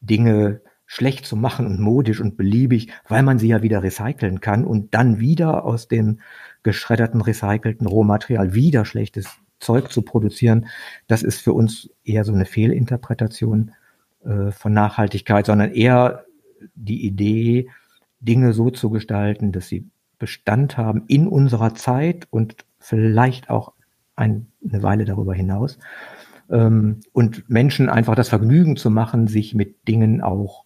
Dinge 0.00 0.60
schlecht 0.92 1.24
zu 1.24 1.36
machen 1.36 1.66
und 1.66 1.78
modisch 1.78 2.20
und 2.20 2.36
beliebig, 2.36 2.88
weil 3.06 3.22
man 3.22 3.38
sie 3.38 3.46
ja 3.46 3.62
wieder 3.62 3.80
recyceln 3.80 4.40
kann 4.40 4.64
und 4.64 4.92
dann 4.92 5.20
wieder 5.20 5.64
aus 5.64 5.86
dem 5.86 6.18
geschredderten, 6.64 7.20
recycelten 7.20 7.86
Rohmaterial 7.86 8.54
wieder 8.54 8.84
schlechtes 8.84 9.28
Zeug 9.60 9.92
zu 9.92 10.02
produzieren, 10.02 10.66
das 11.06 11.22
ist 11.22 11.42
für 11.42 11.52
uns 11.52 11.90
eher 12.02 12.24
so 12.24 12.32
eine 12.32 12.44
Fehlinterpretation 12.44 13.70
äh, 14.24 14.50
von 14.50 14.72
Nachhaltigkeit, 14.72 15.46
sondern 15.46 15.70
eher 15.70 16.24
die 16.74 17.06
Idee, 17.06 17.68
Dinge 18.18 18.52
so 18.52 18.70
zu 18.70 18.90
gestalten, 18.90 19.52
dass 19.52 19.68
sie 19.68 19.88
Bestand 20.18 20.76
haben 20.76 21.04
in 21.06 21.28
unserer 21.28 21.76
Zeit 21.76 22.26
und 22.30 22.64
vielleicht 22.80 23.48
auch 23.48 23.74
ein, 24.16 24.48
eine 24.68 24.82
Weile 24.82 25.04
darüber 25.04 25.34
hinaus. 25.34 25.78
Ähm, 26.50 26.98
und 27.12 27.48
Menschen 27.48 27.88
einfach 27.88 28.16
das 28.16 28.28
Vergnügen 28.28 28.76
zu 28.76 28.90
machen, 28.90 29.28
sich 29.28 29.54
mit 29.54 29.86
Dingen 29.86 30.20
auch 30.20 30.64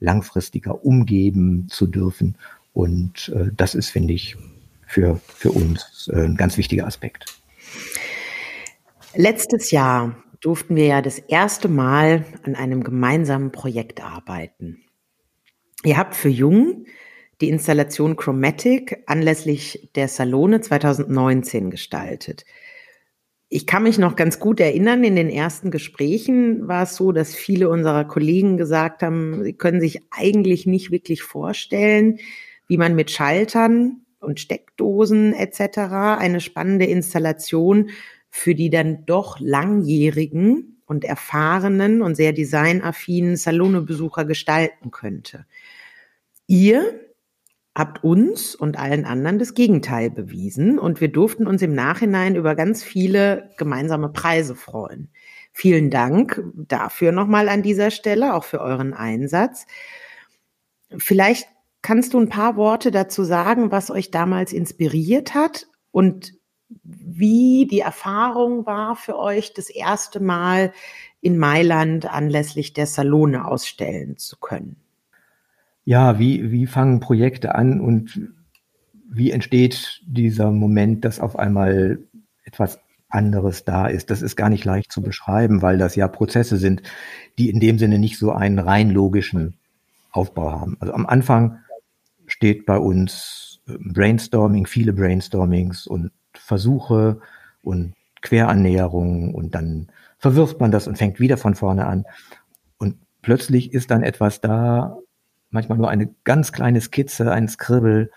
langfristiger 0.00 0.84
umgeben 0.84 1.68
zu 1.68 1.86
dürfen. 1.86 2.36
Und 2.72 3.30
äh, 3.34 3.50
das 3.54 3.74
ist, 3.74 3.90
finde 3.90 4.14
ich, 4.14 4.36
für, 4.86 5.20
für 5.26 5.52
uns 5.52 6.10
äh, 6.12 6.24
ein 6.24 6.36
ganz 6.36 6.56
wichtiger 6.56 6.86
Aspekt. 6.86 7.26
Letztes 9.14 9.70
Jahr 9.70 10.16
durften 10.40 10.74
wir 10.76 10.86
ja 10.86 11.02
das 11.02 11.18
erste 11.18 11.68
Mal 11.68 12.24
an 12.42 12.54
einem 12.54 12.82
gemeinsamen 12.82 13.52
Projekt 13.52 14.02
arbeiten. 14.02 14.82
Ihr 15.84 15.96
habt 15.96 16.14
für 16.14 16.28
Jung 16.28 16.86
die 17.40 17.48
Installation 17.48 18.16
Chromatic 18.16 19.02
anlässlich 19.06 19.90
der 19.94 20.08
Salone 20.08 20.60
2019 20.60 21.70
gestaltet. 21.70 22.44
Ich 23.52 23.66
kann 23.66 23.82
mich 23.82 23.98
noch 23.98 24.14
ganz 24.14 24.38
gut 24.38 24.60
erinnern, 24.60 25.02
in 25.02 25.16
den 25.16 25.28
ersten 25.28 25.72
Gesprächen 25.72 26.68
war 26.68 26.84
es 26.84 26.94
so, 26.94 27.10
dass 27.10 27.34
viele 27.34 27.68
unserer 27.68 28.04
Kollegen 28.04 28.56
gesagt 28.56 29.02
haben, 29.02 29.42
sie 29.42 29.54
können 29.54 29.80
sich 29.80 30.02
eigentlich 30.12 30.66
nicht 30.66 30.92
wirklich 30.92 31.24
vorstellen, 31.24 32.20
wie 32.68 32.76
man 32.76 32.94
mit 32.94 33.10
Schaltern 33.10 34.02
und 34.20 34.38
Steckdosen 34.38 35.34
etc. 35.34 35.78
eine 36.18 36.40
spannende 36.40 36.84
Installation 36.84 37.90
für 38.28 38.54
die 38.54 38.70
dann 38.70 39.04
doch 39.04 39.40
langjährigen 39.40 40.80
und 40.86 41.04
erfahrenen 41.04 42.02
und 42.02 42.14
sehr 42.14 42.32
designaffinen 42.32 43.36
Salonebesucher 43.36 44.26
gestalten 44.26 44.92
könnte. 44.92 45.44
Ihr 46.46 47.09
habt 47.74 48.02
uns 48.02 48.54
und 48.54 48.78
allen 48.78 49.04
anderen 49.04 49.38
das 49.38 49.54
Gegenteil 49.54 50.10
bewiesen 50.10 50.78
und 50.78 51.00
wir 51.00 51.08
durften 51.08 51.46
uns 51.46 51.62
im 51.62 51.72
Nachhinein 51.72 52.34
über 52.34 52.54
ganz 52.54 52.82
viele 52.82 53.50
gemeinsame 53.56 54.08
Preise 54.08 54.56
freuen. 54.56 55.10
Vielen 55.52 55.90
Dank 55.90 56.42
dafür 56.54 57.12
nochmal 57.12 57.48
an 57.48 57.62
dieser 57.62 57.90
Stelle, 57.90 58.34
auch 58.34 58.44
für 58.44 58.60
euren 58.60 58.92
Einsatz. 58.92 59.66
Vielleicht 60.96 61.48
kannst 61.82 62.14
du 62.14 62.20
ein 62.20 62.28
paar 62.28 62.56
Worte 62.56 62.90
dazu 62.90 63.24
sagen, 63.24 63.70
was 63.70 63.90
euch 63.90 64.10
damals 64.10 64.52
inspiriert 64.52 65.34
hat 65.34 65.68
und 65.92 66.34
wie 66.82 67.66
die 67.68 67.80
Erfahrung 67.80 68.66
war 68.66 68.94
für 68.96 69.18
euch, 69.18 69.54
das 69.54 69.70
erste 69.70 70.20
Mal 70.20 70.72
in 71.20 71.36
Mailand 71.38 72.06
anlässlich 72.06 72.72
der 72.72 72.86
Salone 72.86 73.44
ausstellen 73.44 74.16
zu 74.16 74.38
können 74.38 74.76
ja, 75.84 76.18
wie, 76.18 76.50
wie 76.50 76.66
fangen 76.66 77.00
Projekte 77.00 77.54
an 77.54 77.80
und 77.80 78.20
wie 79.10 79.30
entsteht 79.30 80.00
dieser 80.06 80.50
Moment, 80.52 81.04
dass 81.04 81.20
auf 81.20 81.38
einmal 81.38 81.98
etwas 82.44 82.80
anderes 83.08 83.64
da 83.64 83.86
ist. 83.86 84.10
Das 84.10 84.22
ist 84.22 84.36
gar 84.36 84.48
nicht 84.48 84.64
leicht 84.64 84.92
zu 84.92 85.02
beschreiben, 85.02 85.62
weil 85.62 85.78
das 85.78 85.96
ja 85.96 86.06
Prozesse 86.08 86.56
sind, 86.56 86.82
die 87.38 87.50
in 87.50 87.60
dem 87.60 87.78
Sinne 87.78 87.98
nicht 87.98 88.18
so 88.18 88.32
einen 88.32 88.58
rein 88.58 88.90
logischen 88.90 89.54
Aufbau 90.12 90.52
haben. 90.52 90.76
Also 90.80 90.94
am 90.94 91.06
Anfang 91.06 91.58
steht 92.26 92.66
bei 92.66 92.78
uns 92.78 93.60
äh, 93.66 93.72
Brainstorming, 93.78 94.66
viele 94.66 94.92
Brainstormings 94.92 95.86
und 95.86 96.12
Versuche 96.34 97.20
und 97.62 97.94
Querannäherungen 98.22 99.34
und 99.34 99.54
dann 99.54 99.88
verwirft 100.18 100.60
man 100.60 100.70
das 100.70 100.86
und 100.86 100.98
fängt 100.98 101.18
wieder 101.20 101.36
von 101.36 101.54
vorne 101.54 101.86
an. 101.86 102.04
Und 102.78 102.96
plötzlich 103.22 103.72
ist 103.72 103.90
dann 103.90 104.02
etwas 104.02 104.40
da, 104.40 104.98
manchmal 105.50 105.78
nur 105.78 105.90
eine 105.90 106.14
ganz 106.24 106.52
kleine 106.52 106.80
Skizze, 106.80 107.32
ein 107.32 107.48
Skribbel 107.48 108.10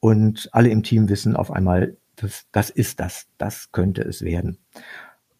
und 0.00 0.48
alle 0.52 0.68
im 0.68 0.82
Team 0.82 1.08
wissen 1.08 1.36
auf 1.36 1.50
einmal, 1.50 1.96
das, 2.16 2.46
das 2.52 2.70
ist 2.70 3.00
das, 3.00 3.26
das 3.38 3.72
könnte 3.72 4.02
es 4.02 4.22
werden. 4.22 4.58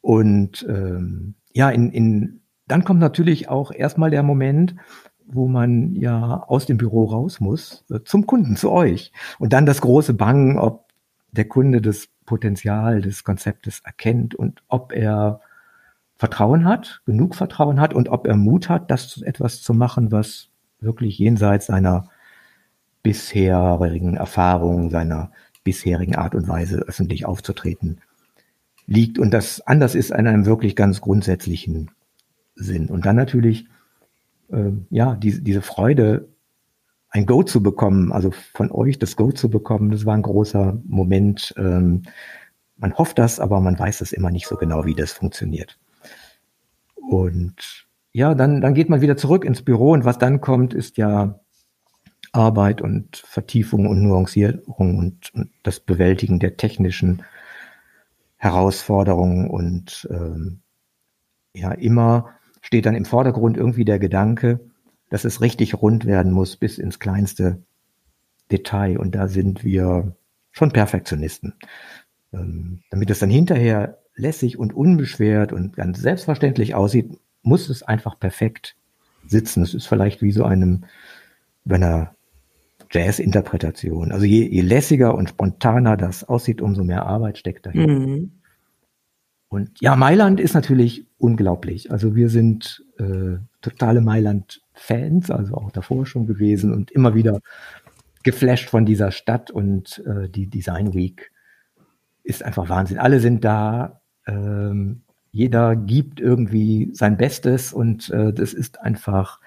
Und 0.00 0.64
ähm, 0.68 1.34
ja, 1.52 1.70
in, 1.70 1.90
in, 1.90 2.40
dann 2.66 2.84
kommt 2.84 3.00
natürlich 3.00 3.48
auch 3.48 3.72
erstmal 3.72 4.10
der 4.10 4.22
Moment, 4.22 4.76
wo 5.26 5.46
man 5.48 5.94
ja 5.94 6.42
aus 6.46 6.66
dem 6.66 6.78
Büro 6.78 7.04
raus 7.04 7.40
muss, 7.40 7.84
äh, 7.90 8.00
zum 8.04 8.26
Kunden, 8.26 8.56
zu 8.56 8.70
euch. 8.70 9.12
Und 9.38 9.52
dann 9.52 9.66
das 9.66 9.80
große 9.80 10.14
Bangen, 10.14 10.58
ob 10.58 10.88
der 11.32 11.46
Kunde 11.46 11.80
das 11.80 12.08
Potenzial 12.24 13.02
des 13.02 13.24
Konzeptes 13.24 13.80
erkennt 13.84 14.34
und 14.34 14.62
ob 14.68 14.92
er 14.92 15.40
Vertrauen 16.16 16.64
hat, 16.64 17.02
genug 17.06 17.34
Vertrauen 17.34 17.80
hat 17.80 17.94
und 17.94 18.08
ob 18.08 18.26
er 18.26 18.36
Mut 18.36 18.68
hat, 18.68 18.90
das 18.90 19.22
etwas 19.22 19.62
zu 19.62 19.72
machen, 19.72 20.10
was 20.10 20.48
wirklich 20.80 21.18
jenseits 21.18 21.66
seiner 21.66 22.08
bisherigen 23.02 24.16
Erfahrungen, 24.16 24.90
seiner 24.90 25.32
bisherigen 25.64 26.16
Art 26.16 26.34
und 26.34 26.48
Weise 26.48 26.78
öffentlich 26.78 27.26
aufzutreten 27.26 28.00
liegt 28.88 29.18
und 29.18 29.32
das 29.32 29.60
anders 29.60 29.94
ist 29.94 30.10
in 30.10 30.26
einem 30.26 30.46
wirklich 30.46 30.74
ganz 30.74 31.00
grundsätzlichen 31.00 31.90
Sinn. 32.54 32.88
Und 32.88 33.06
dann 33.06 33.16
natürlich, 33.16 33.66
äh, 34.50 34.72
ja, 34.90 35.14
die, 35.14 35.44
diese 35.44 35.62
Freude, 35.62 36.28
ein 37.10 37.26
Go 37.26 37.42
zu 37.42 37.62
bekommen, 37.62 38.12
also 38.12 38.30
von 38.54 38.70
euch 38.70 38.98
das 38.98 39.16
Go 39.16 39.30
zu 39.30 39.50
bekommen, 39.50 39.90
das 39.90 40.04
war 40.04 40.14
ein 40.14 40.22
großer 40.22 40.80
Moment. 40.86 41.54
Ähm, 41.56 42.02
man 42.76 42.96
hofft 42.96 43.18
das, 43.18 43.40
aber 43.40 43.60
man 43.60 43.78
weiß 43.78 44.00
es 44.00 44.12
immer 44.12 44.30
nicht 44.30 44.46
so 44.46 44.56
genau, 44.56 44.84
wie 44.84 44.94
das 44.94 45.12
funktioniert. 45.12 45.78
Und 46.94 47.87
ja, 48.12 48.34
dann, 48.34 48.60
dann 48.60 48.74
geht 48.74 48.88
man 48.88 49.00
wieder 49.00 49.16
zurück 49.16 49.44
ins 49.44 49.62
Büro 49.62 49.92
und 49.92 50.04
was 50.04 50.18
dann 50.18 50.40
kommt, 50.40 50.74
ist 50.74 50.96
ja 50.96 51.40
Arbeit 52.32 52.80
und 52.80 53.16
Vertiefung 53.16 53.86
und 53.86 54.02
Nuancierung 54.02 54.98
und, 54.98 55.34
und 55.34 55.50
das 55.62 55.80
Bewältigen 55.80 56.38
der 56.38 56.56
technischen 56.56 57.22
Herausforderungen 58.36 59.48
und 59.48 60.08
ähm, 60.10 60.60
ja, 61.54 61.72
immer 61.72 62.30
steht 62.60 62.86
dann 62.86 62.94
im 62.94 63.04
Vordergrund 63.04 63.56
irgendwie 63.56 63.84
der 63.84 63.98
Gedanke, 63.98 64.60
dass 65.10 65.24
es 65.24 65.40
richtig 65.40 65.74
rund 65.74 66.04
werden 66.04 66.32
muss 66.32 66.56
bis 66.56 66.78
ins 66.78 66.98
kleinste 66.98 67.62
Detail 68.50 68.98
und 68.98 69.14
da 69.14 69.28
sind 69.28 69.64
wir 69.64 70.16
schon 70.50 70.72
Perfektionisten. 70.72 71.54
Ähm, 72.32 72.82
damit 72.90 73.10
es 73.10 73.18
dann 73.20 73.30
hinterher 73.30 73.98
lässig 74.14 74.58
und 74.58 74.74
unbeschwert 74.74 75.52
und 75.52 75.76
ganz 75.76 76.00
selbstverständlich 76.00 76.74
aussieht, 76.74 77.18
muss 77.48 77.68
es 77.68 77.82
einfach 77.82 78.18
perfekt 78.18 78.76
sitzen. 79.26 79.62
Es 79.62 79.74
ist 79.74 79.86
vielleicht 79.86 80.22
wie 80.22 80.32
so 80.32 80.44
einem, 80.44 80.84
bei 81.64 81.76
einer 81.76 82.14
Jazz-Interpretation. 82.90 84.12
Also 84.12 84.24
je, 84.24 84.46
je 84.46 84.62
lässiger 84.62 85.14
und 85.14 85.30
spontaner 85.30 85.96
das 85.96 86.24
aussieht, 86.24 86.60
umso 86.60 86.84
mehr 86.84 87.06
Arbeit 87.06 87.38
steckt 87.38 87.66
dahinter. 87.66 88.06
Mhm. 88.06 88.32
Und 89.48 89.80
ja, 89.80 89.96
Mailand 89.96 90.40
ist 90.40 90.54
natürlich 90.54 91.06
unglaublich. 91.16 91.90
Also 91.90 92.14
wir 92.14 92.28
sind 92.28 92.84
äh, 92.98 93.38
totale 93.62 94.00
Mailand-Fans, 94.02 95.30
also 95.30 95.54
auch 95.54 95.70
davor 95.70 96.06
schon 96.06 96.26
gewesen 96.26 96.72
und 96.72 96.90
immer 96.90 97.14
wieder 97.14 97.40
geflasht 98.24 98.68
von 98.68 98.84
dieser 98.84 99.10
Stadt 99.10 99.50
und 99.50 100.02
äh, 100.06 100.28
die 100.28 100.48
Design 100.48 100.92
Week 100.92 101.30
ist 102.24 102.42
einfach 102.42 102.68
Wahnsinn. 102.68 102.98
Alle 102.98 103.20
sind 103.20 103.42
da. 103.44 104.02
Ähm, 104.26 105.02
jeder 105.38 105.76
gibt 105.76 106.18
irgendwie 106.18 106.90
sein 106.94 107.16
Bestes 107.16 107.72
und 107.72 108.10
äh, 108.10 108.32
das 108.32 108.52
ist 108.52 108.80
einfach 108.80 109.38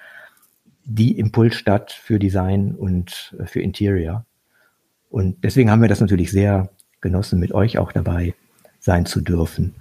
die 0.86 1.19
Impulsstadt 1.19 1.91
für 1.91 2.17
Design 2.17 2.75
und 2.75 3.36
äh, 3.38 3.45
für 3.45 3.60
Interior. 3.60 4.25
Und 5.10 5.43
deswegen 5.43 5.69
haben 5.69 5.82
wir 5.82 5.89
das 5.89 5.99
natürlich 5.99 6.32
sehr 6.32 6.69
genossen, 7.01 7.41
mit 7.41 7.51
euch 7.51 7.77
auch 7.77 7.91
dabei 7.91 8.36
sein 8.80 9.06
zu 9.06 9.19
dürfen. 9.19 9.75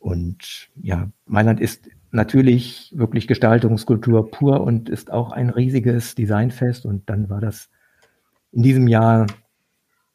Und 0.00 0.68
ja, 0.82 1.08
Mailand 1.24 1.60
ist 1.60 1.88
natürlich 2.10 2.92
wirklich 2.94 3.26
Gestaltungskultur 3.26 4.30
pur 4.30 4.60
und 4.60 4.90
ist 4.90 5.10
auch 5.10 5.32
ein 5.32 5.48
riesiges 5.48 6.14
Designfest. 6.14 6.84
Und 6.84 7.08
dann 7.08 7.30
war 7.30 7.40
das 7.40 7.70
in 8.52 8.62
diesem 8.62 8.86
Jahr 8.86 9.28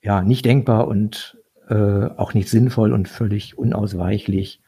ja 0.03 0.21
nicht 0.21 0.45
denkbar 0.45 0.87
und 0.87 1.39
äh, 1.69 1.73
auch 1.73 2.35
nicht 2.35 2.49
sinnvoll 2.49 2.93
und 2.93 3.07
völlig 3.07 3.57
unausweichlich, 3.57 4.60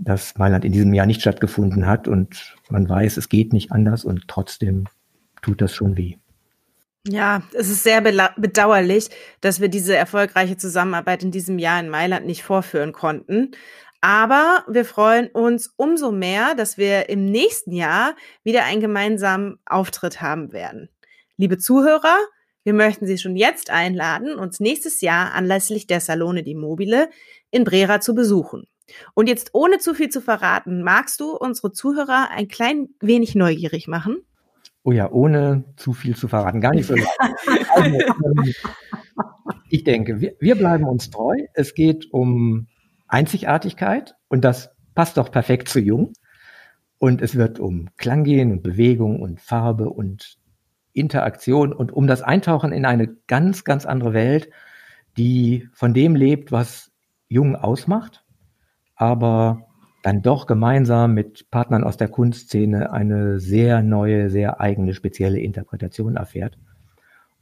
dass 0.00 0.36
Mailand 0.38 0.64
in 0.64 0.72
diesem 0.72 0.94
Jahr 0.94 1.06
nicht 1.06 1.20
stattgefunden 1.20 1.86
hat 1.86 2.08
und 2.08 2.56
man 2.70 2.88
weiß, 2.88 3.18
es 3.18 3.28
geht 3.28 3.52
nicht 3.52 3.70
anders 3.70 4.04
und 4.04 4.26
trotzdem 4.28 4.86
tut 5.42 5.60
das 5.60 5.74
schon 5.74 5.96
weh. 5.96 6.16
Ja, 7.06 7.42
es 7.54 7.70
ist 7.70 7.82
sehr 7.82 8.00
bedauerlich, 8.00 9.08
dass 9.40 9.60
wir 9.60 9.68
diese 9.68 9.96
erfolgreiche 9.96 10.56
Zusammenarbeit 10.56 11.22
in 11.22 11.30
diesem 11.30 11.58
Jahr 11.58 11.80
in 11.80 11.88
Mailand 11.88 12.26
nicht 12.26 12.42
vorführen 12.42 12.92
konnten. 12.92 13.52
Aber 14.02 14.64
wir 14.68 14.84
freuen 14.84 15.28
uns 15.28 15.72
umso 15.76 16.10
mehr, 16.10 16.54
dass 16.54 16.78
wir 16.78 17.08
im 17.10 17.26
nächsten 17.26 17.72
Jahr 17.72 18.16
wieder 18.42 18.64
einen 18.64 18.80
gemeinsamen 18.80 19.58
Auftritt 19.66 20.22
haben 20.22 20.52
werden. 20.52 20.88
Liebe 21.36 21.58
Zuhörer, 21.58 22.16
wir 22.64 22.74
möchten 22.74 23.06
Sie 23.06 23.18
schon 23.18 23.36
jetzt 23.36 23.70
einladen, 23.70 24.38
uns 24.38 24.60
nächstes 24.60 25.00
Jahr 25.00 25.32
anlässlich 25.32 25.86
der 25.86 26.00
Salone 26.00 26.42
di 26.42 26.54
Mobile 26.54 27.08
in 27.50 27.64
Brera 27.64 28.00
zu 28.00 28.14
besuchen. 28.14 28.64
Und 29.14 29.28
jetzt 29.28 29.50
ohne 29.52 29.78
zu 29.78 29.94
viel 29.94 30.08
zu 30.08 30.20
verraten, 30.20 30.82
magst 30.82 31.20
du 31.20 31.36
unsere 31.36 31.72
Zuhörer 31.72 32.28
ein 32.30 32.48
klein 32.48 32.88
wenig 33.00 33.34
neugierig 33.34 33.88
machen? 33.88 34.18
Oh 34.82 34.92
ja, 34.92 35.10
ohne 35.10 35.64
zu 35.76 35.92
viel 35.92 36.16
zu 36.16 36.26
verraten, 36.28 36.60
gar 36.60 36.74
nicht 36.74 36.86
so. 36.86 36.94
also, 37.74 37.98
ähm, 37.98 38.54
ich 39.68 39.84
denke, 39.84 40.20
wir, 40.20 40.34
wir 40.40 40.54
bleiben 40.54 40.84
uns 40.84 41.10
treu. 41.10 41.36
Es 41.54 41.74
geht 41.74 42.12
um 42.12 42.66
Einzigartigkeit 43.06 44.14
und 44.28 44.42
das 44.42 44.70
passt 44.94 45.16
doch 45.16 45.30
perfekt 45.30 45.68
zu 45.68 45.80
Jung. 45.80 46.12
Und 46.98 47.22
es 47.22 47.34
wird 47.34 47.58
um 47.58 47.88
Klang 47.96 48.24
gehen 48.24 48.52
und 48.52 48.62
Bewegung 48.62 49.20
und 49.20 49.40
Farbe 49.40 49.88
und 49.88 50.38
Interaktion 50.92 51.72
und 51.72 51.92
um 51.92 52.06
das 52.06 52.22
Eintauchen 52.22 52.72
in 52.72 52.84
eine 52.84 53.08
ganz, 53.26 53.64
ganz 53.64 53.86
andere 53.86 54.12
Welt, 54.12 54.50
die 55.16 55.68
von 55.72 55.94
dem 55.94 56.14
lebt, 56.14 56.52
was 56.52 56.90
Jung 57.28 57.56
ausmacht 57.56 58.19
aber 59.00 59.62
dann 60.02 60.20
doch 60.20 60.46
gemeinsam 60.46 61.14
mit 61.14 61.50
Partnern 61.50 61.84
aus 61.84 61.96
der 61.96 62.08
Kunstszene 62.08 62.92
eine 62.92 63.40
sehr 63.40 63.82
neue, 63.82 64.28
sehr 64.28 64.60
eigene, 64.60 64.92
spezielle 64.92 65.40
Interpretation 65.40 66.16
erfährt. 66.16 66.58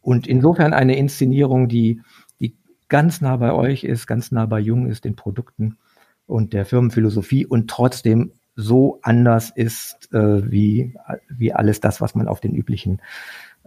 Und 0.00 0.28
insofern 0.28 0.72
eine 0.72 0.96
Inszenierung, 0.96 1.66
die, 1.66 2.00
die 2.38 2.56
ganz 2.88 3.20
nah 3.20 3.36
bei 3.36 3.52
euch 3.52 3.82
ist, 3.82 4.06
ganz 4.06 4.30
nah 4.30 4.46
bei 4.46 4.60
Jung 4.60 4.86
ist, 4.86 5.04
den 5.04 5.16
Produkten 5.16 5.78
und 6.26 6.52
der 6.52 6.64
Firmenphilosophie 6.64 7.44
und 7.44 7.68
trotzdem 7.68 8.30
so 8.54 9.00
anders 9.02 9.50
ist 9.50 10.12
äh, 10.12 10.48
wie, 10.48 10.94
wie 11.28 11.52
alles 11.52 11.80
das, 11.80 12.00
was 12.00 12.14
man 12.14 12.28
auf 12.28 12.38
den 12.38 12.54
üblichen 12.54 13.02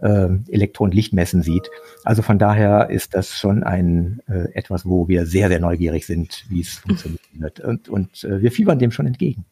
äh, 0.02 0.28
Elektron- 0.48 0.90
und 0.90 0.94
Lichtmessen 0.94 1.42
sieht. 1.42 1.70
Also 2.04 2.22
von 2.22 2.38
daher 2.38 2.90
ist 2.90 3.14
das 3.14 3.38
schon 3.38 3.62
ein 3.62 4.20
äh, 4.28 4.52
etwas, 4.54 4.84
wo 4.84 5.08
wir 5.08 5.26
sehr, 5.26 5.48
sehr 5.48 5.60
neugierig 5.60 6.06
sind, 6.06 6.44
wie 6.48 6.60
es 6.60 6.78
funktioniert. 6.78 7.20
Und, 7.62 7.88
und 7.88 8.24
äh, 8.24 8.40
wir 8.40 8.52
fiebern 8.52 8.78
dem 8.78 8.90
schon 8.90 9.06
entgegen. 9.06 9.44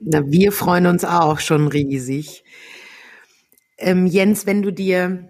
Na, 0.00 0.26
wir 0.26 0.52
freuen 0.52 0.86
uns 0.86 1.04
auch 1.04 1.38
schon 1.38 1.68
riesig. 1.68 2.44
Ähm, 3.78 4.06
Jens, 4.06 4.46
wenn 4.46 4.62
du 4.62 4.72
dir 4.72 5.28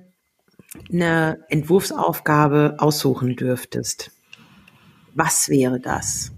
eine 0.90 1.38
Entwurfsaufgabe 1.48 2.76
aussuchen 2.78 3.36
dürftest, 3.36 4.10
was 5.14 5.48
wäre 5.48 5.80
das? 5.80 6.32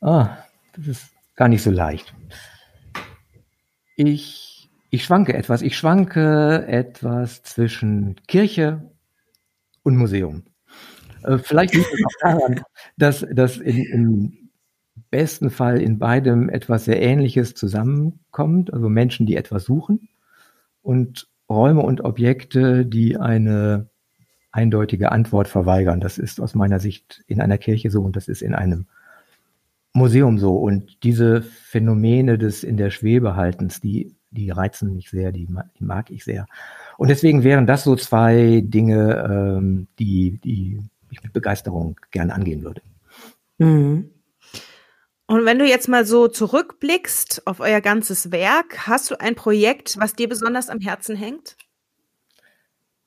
Ah, 0.00 0.38
das 0.74 0.86
ist 0.86 1.06
gar 1.36 1.48
nicht 1.48 1.62
so 1.62 1.70
leicht. 1.70 2.14
Ich, 3.96 4.47
ich 4.90 5.04
schwanke 5.04 5.34
etwas. 5.34 5.62
Ich 5.62 5.76
schwanke 5.76 6.66
etwas 6.66 7.42
zwischen 7.42 8.16
Kirche 8.26 8.90
und 9.82 9.96
Museum. 9.96 10.44
Äh, 11.22 11.38
vielleicht 11.38 11.74
liegt 11.74 11.92
es 11.92 12.04
auch 12.04 12.30
daran, 12.30 12.62
dass, 12.96 13.26
dass 13.30 13.58
in, 13.58 13.84
im 13.84 14.50
besten 15.10 15.50
Fall 15.50 15.80
in 15.80 15.98
beidem 15.98 16.48
etwas 16.48 16.84
sehr 16.84 17.00
Ähnliches 17.00 17.54
zusammenkommt. 17.54 18.72
Also 18.72 18.88
Menschen, 18.88 19.26
die 19.26 19.36
etwas 19.36 19.64
suchen 19.64 20.08
und 20.82 21.28
Räume 21.48 21.82
und 21.82 22.02
Objekte, 22.02 22.84
die 22.84 23.16
eine 23.16 23.88
eindeutige 24.50 25.12
Antwort 25.12 25.48
verweigern. 25.48 26.00
Das 26.00 26.18
ist 26.18 26.40
aus 26.40 26.54
meiner 26.54 26.80
Sicht 26.80 27.22
in 27.26 27.40
einer 27.40 27.58
Kirche 27.58 27.90
so 27.90 28.02
und 28.02 28.16
das 28.16 28.28
ist 28.28 28.42
in 28.42 28.54
einem 28.54 28.86
Museum 29.92 30.38
so. 30.38 30.56
Und 30.56 31.02
diese 31.02 31.42
Phänomene 31.42 32.38
des 32.38 32.64
in 32.64 32.76
der 32.76 32.90
Schwebe 32.90 33.36
haltens, 33.36 33.80
die, 33.80 34.14
die 34.30 34.50
reizen 34.50 34.94
mich 34.94 35.10
sehr, 35.10 35.32
die, 35.32 35.46
die 35.46 35.84
mag 35.84 36.10
ich 36.10 36.24
sehr. 36.24 36.46
Und 36.96 37.08
deswegen 37.08 37.44
wären 37.44 37.66
das 37.66 37.84
so 37.84 37.96
zwei 37.96 38.62
Dinge, 38.64 39.56
ähm, 39.58 39.88
die, 39.98 40.38
die 40.38 40.80
ich 41.10 41.22
mit 41.22 41.32
Begeisterung 41.32 41.98
gerne 42.10 42.34
angehen 42.34 42.62
würde. 42.62 42.82
Mhm. 43.58 44.10
Und 45.26 45.44
wenn 45.44 45.58
du 45.58 45.66
jetzt 45.66 45.88
mal 45.88 46.06
so 46.06 46.26
zurückblickst 46.26 47.46
auf 47.46 47.60
euer 47.60 47.82
ganzes 47.82 48.32
Werk, 48.32 48.86
hast 48.86 49.10
du 49.10 49.20
ein 49.20 49.34
Projekt, 49.34 49.98
was 49.98 50.14
dir 50.14 50.28
besonders 50.28 50.70
am 50.70 50.80
Herzen 50.80 51.16
hängt? 51.16 51.56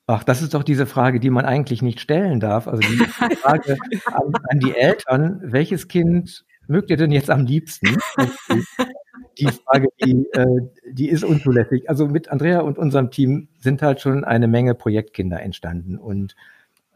Ach, 0.06 0.22
das 0.22 0.42
ist 0.42 0.54
doch 0.54 0.62
diese 0.62 0.86
Frage, 0.86 1.20
die 1.20 1.30
man 1.30 1.44
eigentlich 1.44 1.82
nicht 1.82 2.00
stellen 2.00 2.38
darf. 2.38 2.68
Also 2.68 2.82
die 2.82 2.96
Frage 3.36 3.76
an, 4.06 4.32
an 4.48 4.58
die 4.60 4.74
Eltern, 4.74 5.40
welches 5.42 5.88
Kind 5.88 6.44
mögt 6.66 6.90
ihr 6.90 6.96
denn 6.96 7.12
jetzt 7.12 7.30
am 7.30 7.44
liebsten? 7.44 7.96
die 9.38 9.46
Frage, 9.46 9.88
die, 10.04 10.26
äh, 10.32 10.60
die 10.90 11.08
ist 11.08 11.24
unzulässig. 11.24 11.88
Also 11.88 12.06
mit 12.06 12.28
Andrea 12.28 12.60
und 12.60 12.78
unserem 12.78 13.10
Team 13.10 13.48
sind 13.58 13.82
halt 13.82 14.00
schon 14.00 14.24
eine 14.24 14.48
Menge 14.48 14.74
Projektkinder 14.74 15.40
entstanden. 15.40 15.96
Und, 15.96 16.36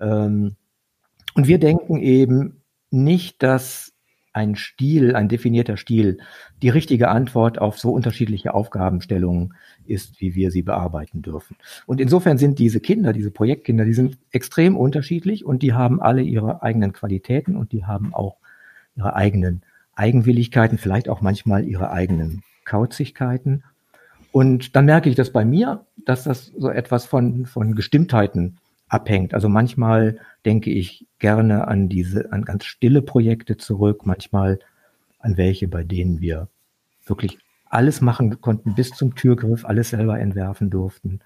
ähm, 0.00 0.56
und 1.34 1.46
wir 1.46 1.58
denken 1.58 1.98
eben 1.98 2.62
nicht, 2.90 3.42
dass 3.42 3.92
ein 4.32 4.54
Stil, 4.54 5.16
ein 5.16 5.30
definierter 5.30 5.78
Stil, 5.78 6.18
die 6.60 6.68
richtige 6.68 7.08
Antwort 7.08 7.58
auf 7.58 7.78
so 7.78 7.90
unterschiedliche 7.90 8.52
Aufgabenstellungen 8.52 9.54
ist, 9.86 10.20
wie 10.20 10.34
wir 10.34 10.50
sie 10.50 10.60
bearbeiten 10.60 11.22
dürfen. 11.22 11.56
Und 11.86 12.02
insofern 12.02 12.36
sind 12.36 12.58
diese 12.58 12.80
Kinder, 12.80 13.14
diese 13.14 13.30
Projektkinder, 13.30 13.86
die 13.86 13.94
sind 13.94 14.18
extrem 14.32 14.76
unterschiedlich 14.76 15.46
und 15.46 15.62
die 15.62 15.72
haben 15.72 16.02
alle 16.02 16.20
ihre 16.20 16.62
eigenen 16.62 16.92
Qualitäten 16.92 17.56
und 17.56 17.72
die 17.72 17.86
haben 17.86 18.12
auch 18.12 18.36
ihre 18.96 19.14
eigenen 19.14 19.62
Eigenwilligkeiten, 19.94 20.78
vielleicht 20.78 21.08
auch 21.08 21.20
manchmal 21.20 21.64
ihre 21.64 21.90
eigenen 21.90 22.42
Kauzigkeiten. 22.64 23.64
Und 24.32 24.76
dann 24.76 24.84
merke 24.84 25.08
ich 25.08 25.16
das 25.16 25.30
bei 25.30 25.44
mir, 25.44 25.86
dass 26.04 26.24
das 26.24 26.52
so 26.56 26.68
etwas 26.68 27.06
von, 27.06 27.46
von 27.46 27.74
Gestimmtheiten 27.74 28.58
abhängt. 28.88 29.34
Also 29.34 29.48
manchmal 29.48 30.18
denke 30.44 30.70
ich 30.70 31.06
gerne 31.18 31.66
an 31.68 31.88
diese, 31.88 32.32
an 32.32 32.44
ganz 32.44 32.64
stille 32.64 33.02
Projekte 33.02 33.56
zurück, 33.56 34.04
manchmal 34.04 34.58
an 35.18 35.36
welche, 35.36 35.68
bei 35.68 35.82
denen 35.82 36.20
wir 36.20 36.48
wirklich 37.06 37.38
alles 37.68 38.00
machen 38.00 38.40
konnten, 38.40 38.74
bis 38.74 38.90
zum 38.90 39.14
Türgriff, 39.14 39.64
alles 39.64 39.90
selber 39.90 40.20
entwerfen 40.20 40.70
durften. 40.70 41.20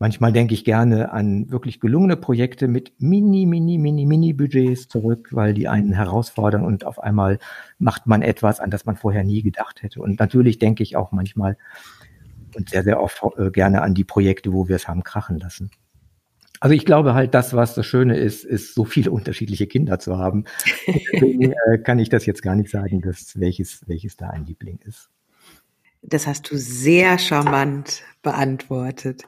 Manchmal 0.00 0.32
denke 0.32 0.54
ich 0.54 0.64
gerne 0.64 1.12
an 1.12 1.50
wirklich 1.50 1.78
gelungene 1.78 2.16
Projekte 2.16 2.66
mit 2.66 2.92
mini, 2.98 3.46
mini, 3.46 3.78
mini, 3.78 4.06
mini 4.06 4.32
Budgets 4.32 4.88
zurück, 4.88 5.28
weil 5.30 5.54
die 5.54 5.68
einen 5.68 5.92
herausfordern 5.92 6.64
und 6.64 6.84
auf 6.84 6.98
einmal 6.98 7.38
macht 7.78 8.06
man 8.06 8.20
etwas, 8.20 8.58
an 8.58 8.70
das 8.70 8.86
man 8.86 8.96
vorher 8.96 9.22
nie 9.22 9.42
gedacht 9.42 9.82
hätte. 9.82 10.02
Und 10.02 10.18
natürlich 10.18 10.58
denke 10.58 10.82
ich 10.82 10.96
auch 10.96 11.12
manchmal 11.12 11.56
und 12.56 12.70
sehr, 12.70 12.82
sehr 12.82 13.00
oft 13.00 13.22
äh, 13.36 13.50
gerne 13.50 13.82
an 13.82 13.94
die 13.94 14.04
Projekte, 14.04 14.52
wo 14.52 14.68
wir 14.68 14.76
es 14.76 14.88
haben 14.88 15.04
krachen 15.04 15.38
lassen. 15.38 15.70
Also 16.60 16.74
ich 16.74 16.86
glaube 16.86 17.14
halt, 17.14 17.34
das, 17.34 17.54
was 17.54 17.74
das 17.74 17.84
Schöne 17.86 18.16
ist, 18.16 18.44
ist 18.44 18.74
so 18.74 18.84
viele 18.84 19.10
unterschiedliche 19.12 19.66
Kinder 19.66 19.98
zu 19.98 20.18
haben. 20.18 20.44
Deswegen 20.86 21.52
äh, 21.72 21.78
kann 21.78 21.98
ich 21.98 22.08
das 22.08 22.26
jetzt 22.26 22.42
gar 22.42 22.56
nicht 22.56 22.70
sagen, 22.70 23.00
dass 23.00 23.38
welches, 23.38 23.86
welches 23.86 24.16
da 24.16 24.30
ein 24.30 24.46
Liebling 24.46 24.78
ist. 24.86 25.10
Das 26.02 26.26
hast 26.26 26.50
du 26.50 26.56
sehr 26.56 27.18
charmant 27.18 28.02
beantwortet. 28.22 29.22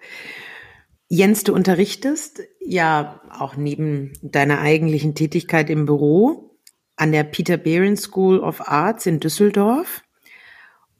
Jens, 1.08 1.44
du 1.44 1.54
unterrichtest 1.54 2.42
ja 2.60 3.20
auch 3.30 3.56
neben 3.56 4.12
deiner 4.22 4.60
eigentlichen 4.60 5.14
Tätigkeit 5.14 5.70
im 5.70 5.86
Büro 5.86 6.58
an 6.96 7.12
der 7.12 7.24
Peter 7.24 7.56
Behrens 7.56 8.02
School 8.02 8.40
of 8.40 8.68
Arts 8.68 9.06
in 9.06 9.20
Düsseldorf. 9.20 10.02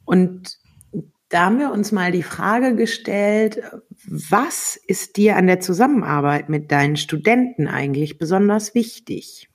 Und 0.04 0.58
da 1.28 1.46
haben 1.46 1.58
wir 1.58 1.72
uns 1.72 1.90
mal 1.90 2.12
die 2.12 2.22
Frage 2.22 2.76
gestellt, 2.76 3.60
was 4.06 4.76
ist 4.76 5.16
dir 5.16 5.36
an 5.36 5.48
der 5.48 5.58
Zusammenarbeit 5.58 6.48
mit 6.48 6.70
deinen 6.70 6.96
Studenten 6.96 7.66
eigentlich 7.66 8.18
besonders 8.18 8.74
wichtig? 8.74 9.48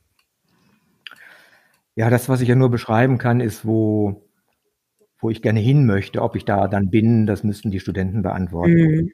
Ja, 1.96 2.10
das, 2.10 2.28
was 2.28 2.42
ich 2.42 2.50
ja 2.50 2.56
nur 2.56 2.70
beschreiben 2.70 3.18
kann, 3.18 3.40
ist, 3.40 3.66
wo, 3.66 4.28
wo 5.20 5.30
ich 5.30 5.42
gerne 5.42 5.62
hin 5.62 5.86
möchte. 5.86 6.22
Ob 6.22 6.36
ich 6.36 6.44
da 6.44 6.68
dann 6.68 6.90
bin, 6.90 7.26
das 7.26 7.44
müssten 7.44 7.72
die 7.72 7.80
Studenten 7.80 8.22
beantworten. 8.22 8.74
Mhm. 8.74 9.12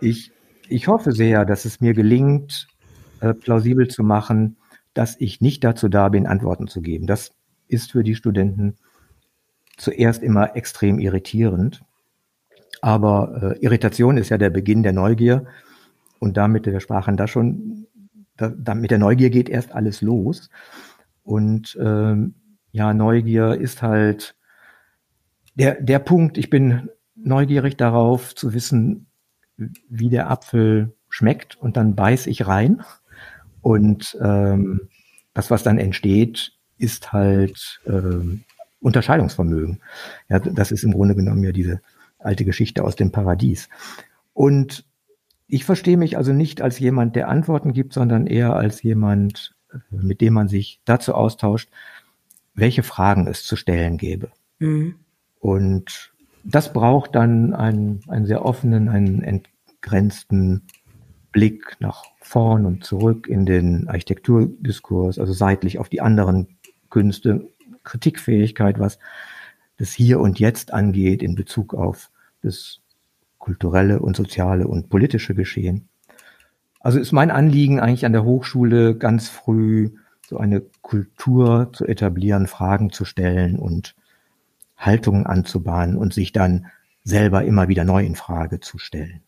Ich 0.00 0.33
ich 0.68 0.88
hoffe 0.88 1.12
sehr, 1.12 1.44
dass 1.44 1.64
es 1.64 1.80
mir 1.80 1.94
gelingt, 1.94 2.68
äh, 3.20 3.34
plausibel 3.34 3.88
zu 3.88 4.02
machen, 4.02 4.56
dass 4.92 5.16
ich 5.20 5.40
nicht 5.40 5.64
dazu 5.64 5.88
da 5.88 6.08
bin, 6.08 6.26
Antworten 6.26 6.68
zu 6.68 6.80
geben. 6.80 7.06
Das 7.06 7.32
ist 7.68 7.92
für 7.92 8.04
die 8.04 8.14
Studenten 8.14 8.76
zuerst 9.76 10.22
immer 10.22 10.56
extrem 10.56 10.98
irritierend. 10.98 11.82
Aber 12.80 13.56
äh, 13.56 13.64
Irritation 13.64 14.16
ist 14.16 14.28
ja 14.28 14.38
der 14.38 14.50
Beginn 14.50 14.82
der 14.82 14.92
Neugier. 14.92 15.46
Und 16.20 16.36
damit, 16.36 16.66
wir 16.66 16.80
sprachen 16.80 17.16
da 17.16 17.26
schon, 17.26 17.86
da, 18.36 18.48
da, 18.50 18.74
mit 18.74 18.90
der 18.90 18.98
Neugier 18.98 19.30
geht 19.30 19.48
erst 19.48 19.72
alles 19.72 20.00
los. 20.00 20.50
Und 21.22 21.76
ähm, 21.80 22.34
ja, 22.72 22.94
Neugier 22.94 23.54
ist 23.54 23.82
halt 23.82 24.36
der, 25.54 25.80
der 25.80 25.98
Punkt, 25.98 26.38
ich 26.38 26.50
bin 26.50 26.88
neugierig 27.14 27.76
darauf 27.76 28.34
zu 28.34 28.54
wissen, 28.54 29.06
wie 29.56 30.08
der 30.08 30.30
Apfel 30.30 30.92
schmeckt 31.08 31.56
und 31.56 31.76
dann 31.76 31.94
beiß 31.94 32.26
ich 32.26 32.46
rein. 32.46 32.82
Und 33.62 34.16
ähm, 34.20 34.88
das, 35.32 35.50
was 35.50 35.62
dann 35.62 35.78
entsteht, 35.78 36.52
ist 36.78 37.12
halt 37.12 37.80
ähm, 37.86 38.44
Unterscheidungsvermögen. 38.80 39.80
Ja, 40.28 40.38
das 40.38 40.72
ist 40.72 40.82
im 40.82 40.92
Grunde 40.92 41.14
genommen 41.14 41.42
ja 41.42 41.52
diese 41.52 41.80
alte 42.18 42.44
Geschichte 42.44 42.84
aus 42.84 42.96
dem 42.96 43.12
Paradies. 43.12 43.68
Und 44.32 44.84
ich 45.46 45.64
verstehe 45.64 45.96
mich 45.96 46.16
also 46.16 46.32
nicht 46.32 46.62
als 46.62 46.78
jemand, 46.78 47.16
der 47.16 47.28
Antworten 47.28 47.72
gibt, 47.72 47.92
sondern 47.92 48.26
eher 48.26 48.54
als 48.54 48.82
jemand, 48.82 49.54
äh, 49.72 49.78
mit 49.90 50.20
dem 50.20 50.34
man 50.34 50.48
sich 50.48 50.80
dazu 50.84 51.14
austauscht, 51.14 51.70
welche 52.54 52.82
Fragen 52.82 53.26
es 53.26 53.44
zu 53.44 53.56
stellen 53.56 53.98
gäbe. 53.98 54.30
Mhm. 54.58 54.96
Und 55.38 56.13
das 56.44 56.72
braucht 56.72 57.14
dann 57.14 57.54
einen, 57.54 58.00
einen 58.08 58.26
sehr 58.26 58.44
offenen, 58.44 58.88
einen 58.88 59.22
entgrenzten 59.22 60.62
Blick 61.32 61.76
nach 61.80 62.04
vorn 62.20 62.66
und 62.66 62.84
zurück 62.84 63.26
in 63.26 63.46
den 63.46 63.88
Architekturdiskurs, 63.88 65.18
also 65.18 65.32
seitlich 65.32 65.78
auf 65.78 65.88
die 65.88 66.00
anderen 66.00 66.58
Künste, 66.90 67.48
Kritikfähigkeit, 67.82 68.78
was 68.78 68.98
das 69.78 69.92
Hier 69.92 70.20
und 70.20 70.38
Jetzt 70.38 70.72
angeht 70.72 71.22
in 71.22 71.34
Bezug 71.34 71.74
auf 71.74 72.10
das 72.42 72.80
kulturelle 73.38 73.98
und 73.98 74.16
soziale 74.16 74.68
und 74.68 74.88
politische 74.88 75.34
Geschehen. 75.34 75.88
Also 76.80 77.00
ist 77.00 77.12
mein 77.12 77.30
Anliegen 77.30 77.80
eigentlich 77.80 78.06
an 78.06 78.12
der 78.12 78.24
Hochschule 78.24 78.96
ganz 78.96 79.28
früh 79.28 79.90
so 80.28 80.38
eine 80.38 80.62
Kultur 80.82 81.70
zu 81.72 81.86
etablieren, 81.86 82.46
Fragen 82.46 82.90
zu 82.90 83.04
stellen 83.04 83.58
und 83.58 83.94
Haltungen 84.84 85.26
anzubahnen 85.26 85.96
und 85.96 86.14
sich 86.14 86.32
dann 86.32 86.66
selber 87.02 87.44
immer 87.44 87.68
wieder 87.68 87.84
neu 87.84 88.04
in 88.04 88.16
Frage 88.16 88.60
zu 88.60 88.78
stellen. 88.78 89.22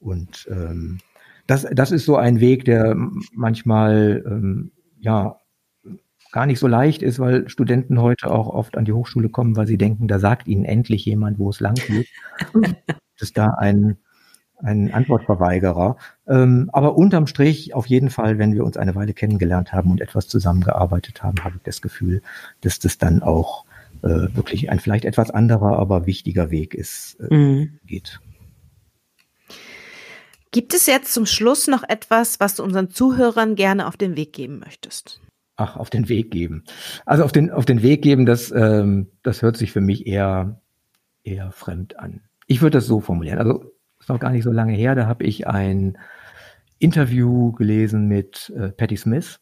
Und 0.00 0.48
ähm, 0.50 0.98
das, 1.46 1.66
das 1.72 1.90
ist 1.90 2.04
so 2.04 2.16
ein 2.16 2.40
Weg, 2.40 2.64
der 2.64 2.94
manchmal 3.32 4.22
ähm, 4.26 4.70
ja 5.00 5.36
gar 6.30 6.46
nicht 6.46 6.58
so 6.58 6.66
leicht 6.66 7.02
ist, 7.02 7.18
weil 7.18 7.48
Studenten 7.48 8.00
heute 8.00 8.30
auch 8.30 8.48
oft 8.48 8.76
an 8.76 8.84
die 8.84 8.92
Hochschule 8.92 9.28
kommen, 9.30 9.56
weil 9.56 9.66
sie 9.66 9.78
denken, 9.78 10.08
da 10.08 10.18
sagt 10.18 10.46
ihnen 10.46 10.64
endlich 10.64 11.04
jemand, 11.04 11.38
wo 11.38 11.50
es 11.50 11.60
lang 11.60 11.74
geht. 11.74 12.08
das 12.52 12.74
ist 13.20 13.38
da 13.38 13.54
ein, 13.58 13.96
ein 14.58 14.92
Antwortverweigerer. 14.92 15.96
Ähm, 16.26 16.68
aber 16.72 16.96
unterm 16.96 17.26
Strich, 17.26 17.74
auf 17.74 17.86
jeden 17.86 18.10
Fall, 18.10 18.38
wenn 18.38 18.52
wir 18.52 18.64
uns 18.64 18.76
eine 18.76 18.94
Weile 18.94 19.14
kennengelernt 19.14 19.72
haben 19.72 19.90
und 19.90 20.00
etwas 20.00 20.28
zusammengearbeitet 20.28 21.22
haben, 21.22 21.42
habe 21.44 21.56
ich 21.56 21.62
das 21.62 21.80
Gefühl, 21.80 22.20
dass 22.60 22.78
das 22.78 22.98
dann 22.98 23.22
auch 23.22 23.64
äh, 24.02 24.34
wirklich 24.34 24.70
ein 24.70 24.80
vielleicht 24.80 25.04
etwas 25.04 25.30
anderer, 25.30 25.78
aber 25.78 26.06
wichtiger 26.06 26.50
Weg 26.50 26.74
ist, 26.74 27.16
äh, 27.20 27.34
mhm. 27.34 27.78
geht. 27.86 28.20
Gibt 30.50 30.72
es 30.72 30.86
jetzt 30.86 31.12
zum 31.12 31.26
Schluss 31.26 31.66
noch 31.66 31.82
etwas, 31.86 32.40
was 32.40 32.54
du 32.54 32.62
unseren 32.62 32.90
Zuhörern 32.90 33.54
gerne 33.54 33.86
auf 33.86 33.96
den 33.96 34.16
Weg 34.16 34.32
geben 34.32 34.60
möchtest? 34.60 35.20
Ach, 35.56 35.76
auf 35.76 35.90
den 35.90 36.08
Weg 36.08 36.30
geben. 36.30 36.64
Also 37.04 37.24
auf 37.24 37.32
den, 37.32 37.50
auf 37.50 37.66
den 37.66 37.82
Weg 37.82 38.02
geben, 38.02 38.24
das, 38.24 38.50
ähm, 38.52 39.08
das 39.22 39.42
hört 39.42 39.56
sich 39.56 39.72
für 39.72 39.80
mich 39.80 40.06
eher, 40.06 40.62
eher 41.24 41.52
fremd 41.52 41.98
an. 41.98 42.22
Ich 42.46 42.62
würde 42.62 42.78
das 42.78 42.86
so 42.86 43.00
formulieren. 43.00 43.38
Also 43.38 43.72
ist 43.98 44.08
noch 44.08 44.20
gar 44.20 44.30
nicht 44.30 44.44
so 44.44 44.52
lange 44.52 44.74
her, 44.74 44.94
da 44.94 45.06
habe 45.06 45.24
ich 45.24 45.46
ein 45.46 45.98
Interview 46.78 47.52
gelesen 47.52 48.06
mit 48.06 48.52
äh, 48.56 48.68
Patti 48.68 48.96
Smith. 48.96 49.40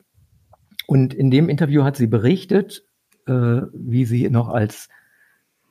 Und 0.86 1.14
in 1.14 1.30
dem 1.30 1.48
Interview 1.48 1.84
hat 1.84 1.96
sie 1.96 2.06
berichtet, 2.06 2.84
äh, 3.26 3.62
wie 3.72 4.04
sie 4.04 4.28
noch 4.30 4.48
als, 4.48 4.88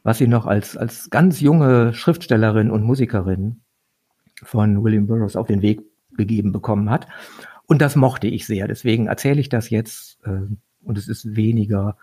was 0.03 0.17
sie 0.17 0.27
noch 0.27 0.45
als, 0.45 0.77
als 0.77 1.09
ganz 1.09 1.39
junge 1.39 1.93
Schriftstellerin 1.93 2.71
und 2.71 2.83
Musikerin 2.83 3.61
von 4.43 4.83
William 4.83 5.07
Burroughs 5.07 5.35
auf 5.35 5.47
den 5.47 5.61
Weg 5.61 5.81
gegeben 6.11 6.51
bekommen 6.51 6.89
hat. 6.89 7.07
Und 7.65 7.81
das 7.81 7.95
mochte 7.95 8.27
ich 8.27 8.45
sehr. 8.45 8.67
Deswegen 8.67 9.07
erzähle 9.07 9.39
ich 9.39 9.49
das 9.49 9.69
jetzt. 9.69 10.19
Äh, 10.25 10.47
und 10.83 10.97
es 10.97 11.07
ist 11.07 11.35
weniger 11.35 11.97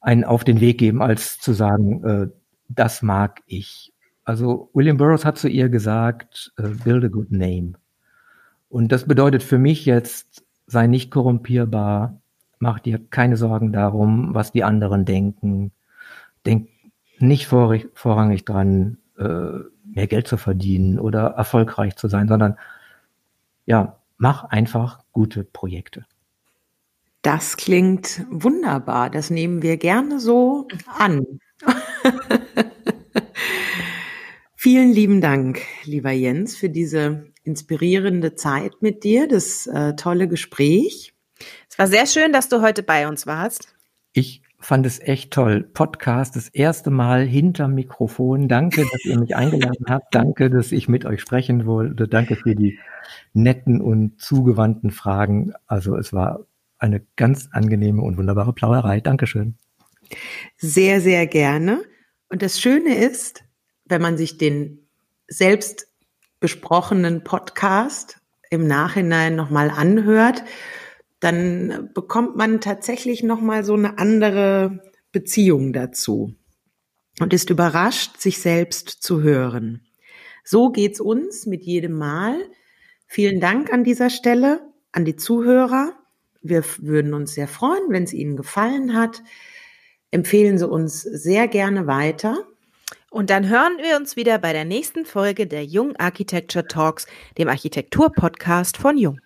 ein 0.00 0.24
auf 0.24 0.44
den 0.44 0.60
Weg 0.60 0.78
geben, 0.78 1.02
als 1.02 1.40
zu 1.40 1.52
sagen, 1.52 2.04
äh, 2.04 2.28
das 2.68 3.02
mag 3.02 3.42
ich. 3.46 3.92
Also 4.24 4.70
William 4.72 4.96
Burroughs 4.96 5.24
hat 5.24 5.38
zu 5.38 5.48
ihr 5.48 5.68
gesagt, 5.68 6.52
äh, 6.58 6.68
build 6.68 7.04
a 7.04 7.08
good 7.08 7.30
name. 7.30 7.72
Und 8.68 8.92
das 8.92 9.06
bedeutet 9.06 9.42
für 9.42 9.58
mich 9.58 9.86
jetzt, 9.86 10.44
sei 10.66 10.86
nicht 10.86 11.10
korrumpierbar, 11.10 12.20
mach 12.58 12.80
dir 12.80 12.98
keine 13.10 13.36
Sorgen 13.36 13.72
darum, 13.72 14.34
was 14.34 14.52
die 14.52 14.64
anderen 14.64 15.04
denken. 15.04 15.72
Denk 16.44 16.68
nicht 17.18 17.46
vor, 17.46 17.76
vorrangig 17.94 18.44
dran, 18.44 18.98
äh, 19.18 19.58
mehr 19.84 20.06
Geld 20.06 20.28
zu 20.28 20.36
verdienen 20.36 20.98
oder 20.98 21.28
erfolgreich 21.28 21.96
zu 21.96 22.08
sein, 22.08 22.28
sondern 22.28 22.56
ja, 23.64 24.00
mach 24.18 24.44
einfach 24.44 25.00
gute 25.12 25.44
Projekte. 25.44 26.04
Das 27.22 27.56
klingt 27.56 28.24
wunderbar. 28.30 29.10
Das 29.10 29.30
nehmen 29.30 29.62
wir 29.62 29.78
gerne 29.78 30.20
so 30.20 30.68
an. 30.86 31.40
Vielen 34.54 34.92
lieben 34.92 35.20
Dank, 35.20 35.60
lieber 35.84 36.12
Jens, 36.12 36.56
für 36.56 36.68
diese 36.68 37.32
inspirierende 37.42 38.34
Zeit 38.34 38.80
mit 38.80 39.02
dir, 39.02 39.26
das 39.26 39.66
äh, 39.66 39.96
tolle 39.96 40.28
Gespräch. 40.28 41.15
Es 41.68 41.78
war 41.78 41.86
sehr 41.86 42.06
schön, 42.06 42.32
dass 42.32 42.48
du 42.48 42.62
heute 42.62 42.82
bei 42.82 43.08
uns 43.08 43.26
warst. 43.26 43.74
Ich 44.12 44.42
fand 44.58 44.86
es 44.86 44.98
echt 45.00 45.32
toll. 45.32 45.62
Podcast, 45.62 46.36
das 46.36 46.48
erste 46.48 46.90
Mal 46.90 47.24
hinter 47.24 47.68
Mikrofon. 47.68 48.48
Danke, 48.48 48.86
dass 48.90 49.04
ihr 49.04 49.18
mich 49.18 49.36
eingeladen 49.36 49.86
habt. 49.88 50.14
Danke, 50.14 50.50
dass 50.50 50.72
ich 50.72 50.88
mit 50.88 51.04
euch 51.04 51.20
sprechen 51.20 51.66
wollte. 51.66 52.08
Danke 52.08 52.36
für 52.36 52.54
die 52.54 52.78
netten 53.32 53.80
und 53.80 54.20
zugewandten 54.20 54.90
Fragen. 54.90 55.52
Also 55.66 55.96
es 55.96 56.12
war 56.12 56.46
eine 56.78 57.02
ganz 57.16 57.48
angenehme 57.52 58.02
und 58.02 58.16
wunderbare 58.16 58.52
Plauerei. 58.52 59.00
Dankeschön. 59.00 59.56
Sehr, 60.56 61.00
sehr 61.00 61.26
gerne. 61.26 61.82
Und 62.28 62.42
das 62.42 62.60
Schöne 62.60 62.96
ist, 62.96 63.44
wenn 63.84 64.02
man 64.02 64.16
sich 64.16 64.38
den 64.38 64.86
selbst 65.28 65.88
besprochenen 66.40 67.24
Podcast 67.24 68.20
im 68.50 68.66
Nachhinein 68.66 69.36
nochmal 69.36 69.70
anhört, 69.70 70.44
dann 71.20 71.90
bekommt 71.94 72.36
man 72.36 72.60
tatsächlich 72.60 73.22
noch 73.22 73.40
mal 73.40 73.64
so 73.64 73.74
eine 73.74 73.98
andere 73.98 74.82
Beziehung 75.12 75.72
dazu 75.72 76.34
und 77.20 77.32
ist 77.32 77.50
überrascht, 77.50 78.18
sich 78.18 78.38
selbst 78.40 78.88
zu 79.02 79.22
hören. 79.22 79.86
So 80.44 80.70
geht's 80.70 81.00
uns 81.00 81.46
mit 81.46 81.62
jedem 81.64 81.92
Mal. 81.92 82.36
Vielen 83.06 83.40
Dank 83.40 83.72
an 83.72 83.84
dieser 83.84 84.10
Stelle 84.10 84.60
an 84.92 85.04
die 85.04 85.16
Zuhörer. 85.16 85.94
Wir 86.42 86.64
würden 86.78 87.14
uns 87.14 87.34
sehr 87.34 87.48
freuen, 87.48 87.82
wenn 87.88 88.04
es 88.04 88.12
Ihnen 88.12 88.36
gefallen 88.36 88.94
hat. 88.94 89.22
Empfehlen 90.10 90.58
Sie 90.58 90.68
uns 90.68 91.02
sehr 91.02 91.48
gerne 91.48 91.86
weiter. 91.86 92.46
Und 93.10 93.30
dann 93.30 93.48
hören 93.48 93.78
wir 93.80 93.96
uns 93.96 94.16
wieder 94.16 94.38
bei 94.38 94.52
der 94.52 94.64
nächsten 94.64 95.06
Folge 95.06 95.46
der 95.46 95.64
Jung 95.64 95.96
Architecture 95.96 96.66
Talks, 96.66 97.06
dem 97.38 97.48
Architektur-Podcast 97.48 98.76
von 98.76 98.98
Jung. 98.98 99.20